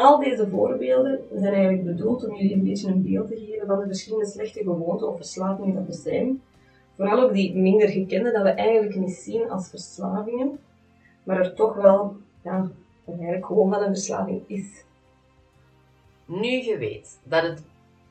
Al 0.00 0.18
deze 0.18 0.48
voorbeelden 0.48 1.20
zijn 1.32 1.52
eigenlijk 1.54 1.84
bedoeld 1.84 2.28
om 2.28 2.36
jullie 2.36 2.54
een 2.54 2.64
beetje 2.64 2.88
een 2.88 3.02
beeld 3.02 3.28
te 3.28 3.36
geven 3.36 3.66
van 3.66 3.78
de 3.78 3.86
verschillende 3.86 4.26
slechte 4.26 4.62
gewoonten 4.62 5.08
of 5.08 5.16
verslavingen 5.16 5.74
dat 5.74 5.86
er 5.86 6.02
zijn. 6.02 6.42
Vooral 6.96 7.22
ook 7.22 7.32
die 7.32 7.56
minder 7.56 7.88
gekende, 7.88 8.32
dat 8.32 8.42
we 8.42 8.48
eigenlijk 8.48 8.94
niet 8.94 9.14
zien 9.14 9.50
als 9.50 9.68
verslavingen, 9.68 10.58
maar 11.22 11.40
er 11.40 11.54
toch 11.54 11.74
wel, 11.74 12.16
ja, 12.42 12.70
eigenlijk 13.06 13.46
gewoon 13.46 13.70
wat 13.70 13.80
een 13.80 13.94
verslaving 13.94 14.42
is. 14.46 14.84
Nu 16.24 16.48
je 16.48 16.78
weet 16.78 17.20
dat 17.24 17.42
het 17.42 17.62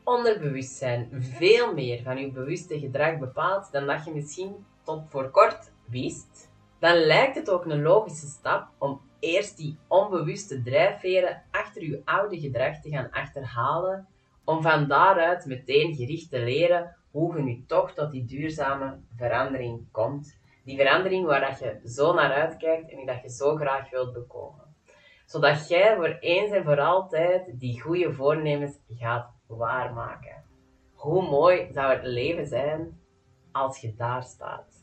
onderbewustzijn 0.04 1.08
veel 1.12 1.73
meer 1.73 2.02
van 2.04 2.17
je 2.17 2.32
bewuste 2.32 2.80
gedrag 2.80 3.17
bepaalt 3.17 3.71
dan 3.71 3.86
dat 3.86 4.06
je 4.06 4.12
misschien 4.12 4.52
tot 4.84 5.02
voor 5.08 5.30
kort 5.30 5.71
wist, 5.86 6.49
dan 6.80 6.98
lijkt 6.98 7.36
het 7.36 7.50
ook 7.50 7.65
een 7.65 7.82
logische 7.82 8.28
stap 8.28 8.68
om 8.78 9.02
eerst 9.20 9.58
die 9.58 9.78
onbewuste 9.88 10.62
drijfveren 10.62 11.44
achter 11.52 11.84
je 11.84 12.02
oude 12.06 12.39
gedrag 12.39 12.82
te 12.82 12.89
gaan 12.89 13.12
achterhalen, 13.12 14.08
om 14.44 14.62
van 14.62 14.88
daaruit 14.88 15.46
meteen 15.46 15.96
gericht 15.96 16.30
te 16.30 16.39
leren 16.39 16.96
hoe 17.12 17.36
je 17.36 17.44
nu 17.44 17.63
toch 17.68 17.94
tot 17.94 18.12
die 18.12 18.26
duurzame 18.26 19.00
verandering 19.15 19.92
komt. 19.92 20.38
Die 20.63 20.78
verandering 20.78 21.26
waar 21.26 21.42
dat 21.42 21.60
je 21.60 21.89
zo 21.89 22.13
naar 22.13 22.34
uitkijkt 22.34 22.89
en 22.89 22.98
die 22.98 23.06
dat 23.06 23.22
je 23.22 23.30
zo 23.30 23.56
graag 23.56 23.89
wilt 23.89 24.13
bekomen. 24.13 24.76
Zodat 25.26 25.68
jij 25.68 25.96
voor 25.96 26.18
eens 26.20 26.52
en 26.52 26.63
voor 26.63 26.80
altijd 26.80 27.60
die 27.60 27.82
goede 27.82 28.13
voornemens 28.13 28.80
gaat 28.89 29.30
waarmaken. 29.48 30.44
Hoe 30.94 31.30
mooi 31.30 31.70
zou 31.74 31.94
het 31.94 32.04
leven 32.04 32.48
zijn 32.48 33.00
als 33.52 33.82
je 33.82 33.96
daar 33.96 34.24
staat. 34.24 34.79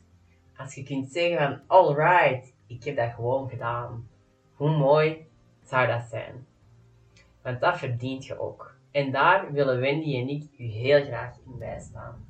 Als 0.57 0.75
je 0.75 0.83
kunt 0.83 1.11
zeggen 1.11 1.37
van, 1.37 1.61
alright, 1.67 2.53
ik 2.67 2.83
heb 2.83 2.95
dat 2.95 3.13
gewoon 3.13 3.49
gedaan. 3.49 4.07
Hoe 4.55 4.77
mooi 4.77 5.27
zou 5.63 5.87
dat 5.87 6.03
zijn? 6.09 6.45
Want 7.41 7.61
dat 7.61 7.77
verdient 7.77 8.25
je 8.25 8.39
ook. 8.39 8.75
En 8.91 9.11
daar 9.11 9.51
willen 9.51 9.79
Wendy 9.79 10.15
en 10.15 10.27
ik 10.27 10.43
u 10.57 10.63
heel 10.63 11.03
graag 11.03 11.35
in 11.45 11.57
bijstaan. 11.57 12.25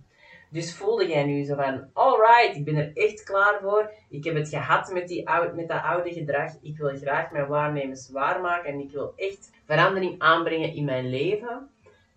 Dus 0.49 0.75
voelde 0.75 1.07
jij 1.07 1.23
nu 1.23 1.43
zo 1.43 1.55
van, 1.55 1.89
alright, 1.93 2.55
ik 2.55 2.63
ben 2.63 2.75
er 2.75 2.91
echt 2.93 3.23
klaar 3.23 3.59
voor. 3.61 3.91
Ik 4.09 4.23
heb 4.23 4.35
het 4.35 4.49
gehad 4.49 4.91
met, 4.93 5.07
die 5.07 5.29
oude, 5.29 5.53
met 5.53 5.67
dat 5.67 5.81
oude 5.81 6.13
gedrag. 6.13 6.53
Ik 6.61 6.77
wil 6.77 6.97
graag 6.97 7.31
mijn 7.31 7.47
waarnemers 7.47 8.09
waarmaken 8.09 8.73
en 8.73 8.79
ik 8.79 8.91
wil 8.91 9.13
echt 9.15 9.51
verandering 9.65 10.19
aanbrengen 10.19 10.73
in 10.73 10.85
mijn 10.85 11.09
leven. 11.09 11.69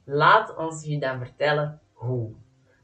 Laat 0.05 0.57
ons 0.57 0.85
je 0.85 0.99
dan 0.99 1.19
vertellen 1.19 1.81
hoe. 1.93 2.33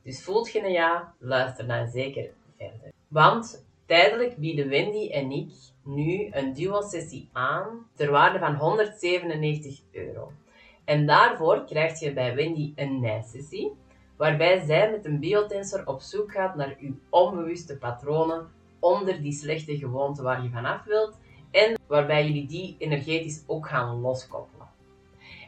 Dus 0.02 0.24
voelt 0.24 0.52
je 0.52 0.64
een 0.64 0.72
ja, 0.72 1.14
luister 1.18 1.66
dan 1.66 1.88
zeker 1.88 2.30
verder. 2.56 2.95
Want 3.16 3.66
tijdelijk 3.87 4.37
bieden 4.37 4.68
Wendy 4.68 5.11
en 5.11 5.31
ik 5.31 5.52
nu 5.85 6.29
een 6.31 6.52
duo-sessie 6.52 7.29
aan 7.33 7.87
ter 7.94 8.11
waarde 8.11 8.38
van 8.38 8.55
197 8.55 9.81
euro. 9.92 10.33
En 10.85 11.07
daarvoor 11.07 11.64
krijg 11.64 12.00
je 12.00 12.12
bij 12.12 12.35
Wendy 12.35 12.72
een 12.74 13.00
nijsessie, 13.00 13.72
waarbij 14.16 14.64
zij 14.66 14.90
met 14.90 15.05
een 15.05 15.20
biotensor 15.20 15.87
op 15.87 16.00
zoek 16.00 16.33
gaat 16.33 16.57
naar 16.57 16.76
uw 16.81 16.94
onbewuste 17.11 17.79
patronen 17.79 18.48
onder 18.81 19.22
die 19.22 19.33
slechte 19.33 19.79
gewoonte 19.79 20.22
waar 20.22 20.42
je 20.42 20.50
vanaf 20.50 20.85
wilt 20.85 21.18
en 21.50 21.79
waarbij 21.87 22.26
jullie 22.26 22.46
die 22.46 22.76
energetisch 22.79 23.44
ook 23.46 23.68
gaan 23.68 24.00
loskoppelen. 24.00 24.68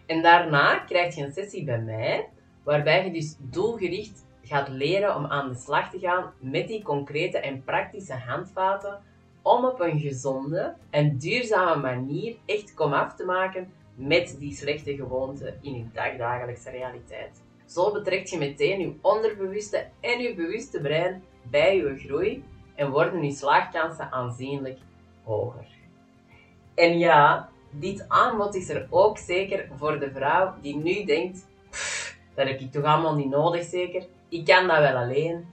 En 0.06 0.22
daarna 0.22 0.78
krijg 0.78 1.14
je 1.14 1.24
een 1.24 1.32
sessie 1.32 1.64
bij 1.64 1.80
mij, 1.80 2.28
waarbij 2.64 3.04
je 3.04 3.12
dus 3.12 3.36
doelgericht 3.38 4.26
gaat 4.48 4.68
leren 4.68 5.16
om 5.16 5.26
aan 5.26 5.48
de 5.48 5.54
slag 5.54 5.90
te 5.90 5.98
gaan 5.98 6.32
met 6.40 6.68
die 6.68 6.82
concrete 6.82 7.38
en 7.38 7.64
praktische 7.64 8.14
handvaten 8.14 8.98
om 9.42 9.64
op 9.64 9.80
een 9.80 10.00
gezonde 10.00 10.74
en 10.90 11.18
duurzame 11.18 11.80
manier 11.80 12.36
echt 12.46 12.74
komaf 12.74 13.14
te 13.14 13.24
maken 13.24 13.72
met 13.94 14.36
die 14.38 14.54
slechte 14.54 14.96
gewoonten 14.96 15.58
in 15.62 15.74
je 15.74 15.84
dagdagelijkse 15.92 16.70
realiteit. 16.70 17.42
Zo 17.66 17.92
betrekt 17.92 18.30
je 18.30 18.38
meteen 18.38 18.80
je 18.80 18.94
onderbewuste 19.00 19.86
en 20.00 20.20
je 20.20 20.34
bewuste 20.34 20.80
brein 20.80 21.22
bij 21.42 21.76
je 21.76 21.98
groei 21.98 22.44
en 22.74 22.90
worden 22.90 23.24
je 23.24 23.32
slaagkansen 23.32 24.12
aanzienlijk 24.12 24.78
hoger. 25.22 25.66
En 26.74 26.98
ja, 26.98 27.48
dit 27.70 28.04
aanbod 28.08 28.54
is 28.54 28.68
er 28.68 28.86
ook 28.90 29.18
zeker 29.18 29.68
voor 29.76 29.98
de 29.98 30.10
vrouw 30.10 30.54
die 30.60 30.76
nu 30.76 31.04
denkt, 31.04 31.46
dat 32.34 32.46
heb 32.46 32.60
ik 32.60 32.72
toch 32.72 32.84
allemaal 32.84 33.14
niet 33.14 33.30
nodig 33.30 33.64
zeker, 33.64 34.06
ik 34.28 34.44
kan 34.44 34.66
dat 34.66 34.78
wel 34.78 34.96
alleen. 34.96 35.46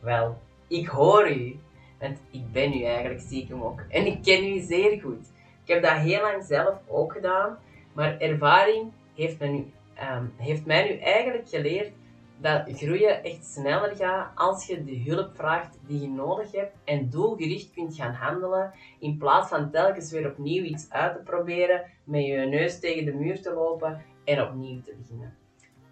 Wel, 0.00 0.38
ik 0.68 0.86
hoor 0.86 1.30
u. 1.30 1.58
Want 1.98 2.18
ik 2.30 2.52
ben 2.52 2.72
u 2.72 2.82
eigenlijk 2.82 3.20
stiekem 3.20 3.62
ook. 3.62 3.84
En 3.88 4.06
ik 4.06 4.22
ken 4.22 4.44
u 4.44 4.58
zeer 4.58 5.00
goed. 5.00 5.26
Ik 5.64 5.74
heb 5.74 5.82
dat 5.82 5.92
heel 5.92 6.22
lang 6.22 6.44
zelf 6.44 6.74
ook 6.86 7.12
gedaan. 7.12 7.58
Maar 7.92 8.18
ervaring 8.18 8.92
heeft, 9.14 9.40
nu, 9.40 9.72
ehm, 9.94 10.24
heeft 10.36 10.66
mij 10.66 10.88
nu 10.88 10.98
eigenlijk 10.98 11.48
geleerd 11.48 11.92
dat 12.40 12.62
groeien 12.66 13.24
echt 13.24 13.44
sneller 13.44 13.96
gaat 13.96 14.30
als 14.34 14.66
je 14.66 14.84
de 14.84 15.02
hulp 15.06 15.36
vraagt 15.36 15.78
die 15.86 16.00
je 16.00 16.08
nodig 16.08 16.52
hebt 16.52 16.76
en 16.84 17.10
doelgericht 17.10 17.72
kunt 17.72 17.94
gaan 17.94 18.12
handelen 18.12 18.72
in 18.98 19.18
plaats 19.18 19.48
van 19.48 19.70
telkens 19.70 20.10
weer 20.10 20.30
opnieuw 20.30 20.64
iets 20.64 20.90
uit 20.90 21.16
te 21.16 21.22
proberen, 21.22 21.82
met 22.04 22.24
je 22.26 22.36
neus 22.36 22.80
tegen 22.80 23.04
de 23.04 23.12
muur 23.12 23.42
te 23.42 23.52
lopen 23.52 24.02
en 24.24 24.42
opnieuw 24.42 24.82
te 24.82 24.94
beginnen. 24.98 25.39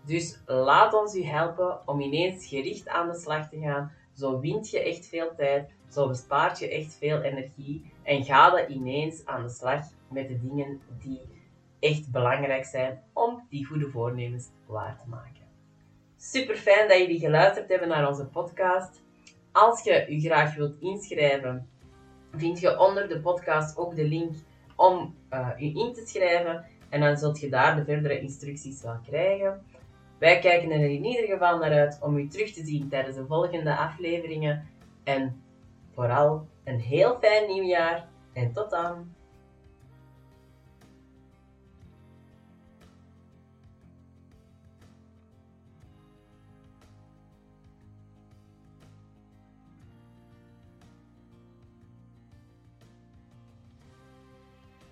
Dus 0.05 0.41
laat 0.47 0.95
ons 0.95 1.15
u 1.15 1.25
helpen 1.25 1.89
om 1.89 2.01
ineens 2.01 2.47
gericht 2.47 2.89
aan 2.89 3.09
de 3.09 3.19
slag 3.19 3.49
te 3.49 3.59
gaan. 3.59 3.93
Zo 4.15 4.41
wint 4.41 4.71
je 4.71 4.83
echt 4.83 5.07
veel 5.07 5.35
tijd, 5.37 5.71
zo 5.89 6.09
bespaart 6.09 6.59
je 6.59 6.69
echt 6.69 6.95
veel 6.95 7.21
energie 7.21 7.93
en 8.03 8.25
ga 8.25 8.59
je 8.59 8.67
ineens 8.67 9.27
aan 9.27 9.43
de 9.43 9.49
slag 9.49 9.81
met 10.11 10.29
de 10.29 10.41
dingen 10.41 10.81
die 11.03 11.21
echt 11.81 12.11
belangrijk 12.11 12.65
zijn 12.65 13.03
om 13.13 13.47
die 13.51 13.67
goede 13.67 13.91
voornemens 13.91 14.49
waar 14.67 14.99
te 15.03 15.09
maken. 15.09 15.47
Super 16.17 16.57
fijn 16.57 16.89
dat 16.89 16.99
jullie 16.99 17.19
geluisterd 17.19 17.69
hebben 17.69 17.89
naar 17.89 18.09
onze 18.09 18.27
podcast. 18.27 19.03
Als 19.53 19.83
je 19.83 20.07
je 20.09 20.21
graag 20.21 20.55
wilt 20.55 20.81
inschrijven, 20.81 21.69
vind 22.33 22.61
je 22.61 22.79
onder 22.79 23.09
de 23.09 23.21
podcast 23.21 23.77
ook 23.77 23.97
de 23.97 24.05
link 24.05 24.35
om 24.77 25.15
uh, 25.31 25.49
u 25.59 25.65
in 25.65 25.93
te 25.95 26.03
schrijven. 26.07 26.65
En 26.89 27.01
dan 27.01 27.17
zult 27.17 27.41
je 27.41 27.49
daar 27.49 27.77
de 27.77 27.85
verdere 27.85 28.21
instructies 28.21 28.83
wel 28.83 28.99
krijgen. 29.07 29.67
Wij 30.19 30.39
kijken 30.39 30.71
er 30.71 30.91
in 30.91 31.05
ieder 31.05 31.27
geval 31.27 31.59
naar 31.59 31.73
uit 31.73 31.99
om 32.03 32.17
u 32.17 32.29
terug 32.29 32.53
te 32.53 32.65
zien 32.65 32.89
tijdens 32.89 33.17
de 33.17 33.27
volgende 33.27 33.77
afleveringen. 33.77 34.69
En 35.05 35.43
vooral 35.95 36.47
een 36.65 36.81
heel 36.81 37.19
fijn 37.19 37.47
nieuwjaar 37.47 38.09
en 38.33 38.53
tot 38.53 38.71
dan! 38.71 39.17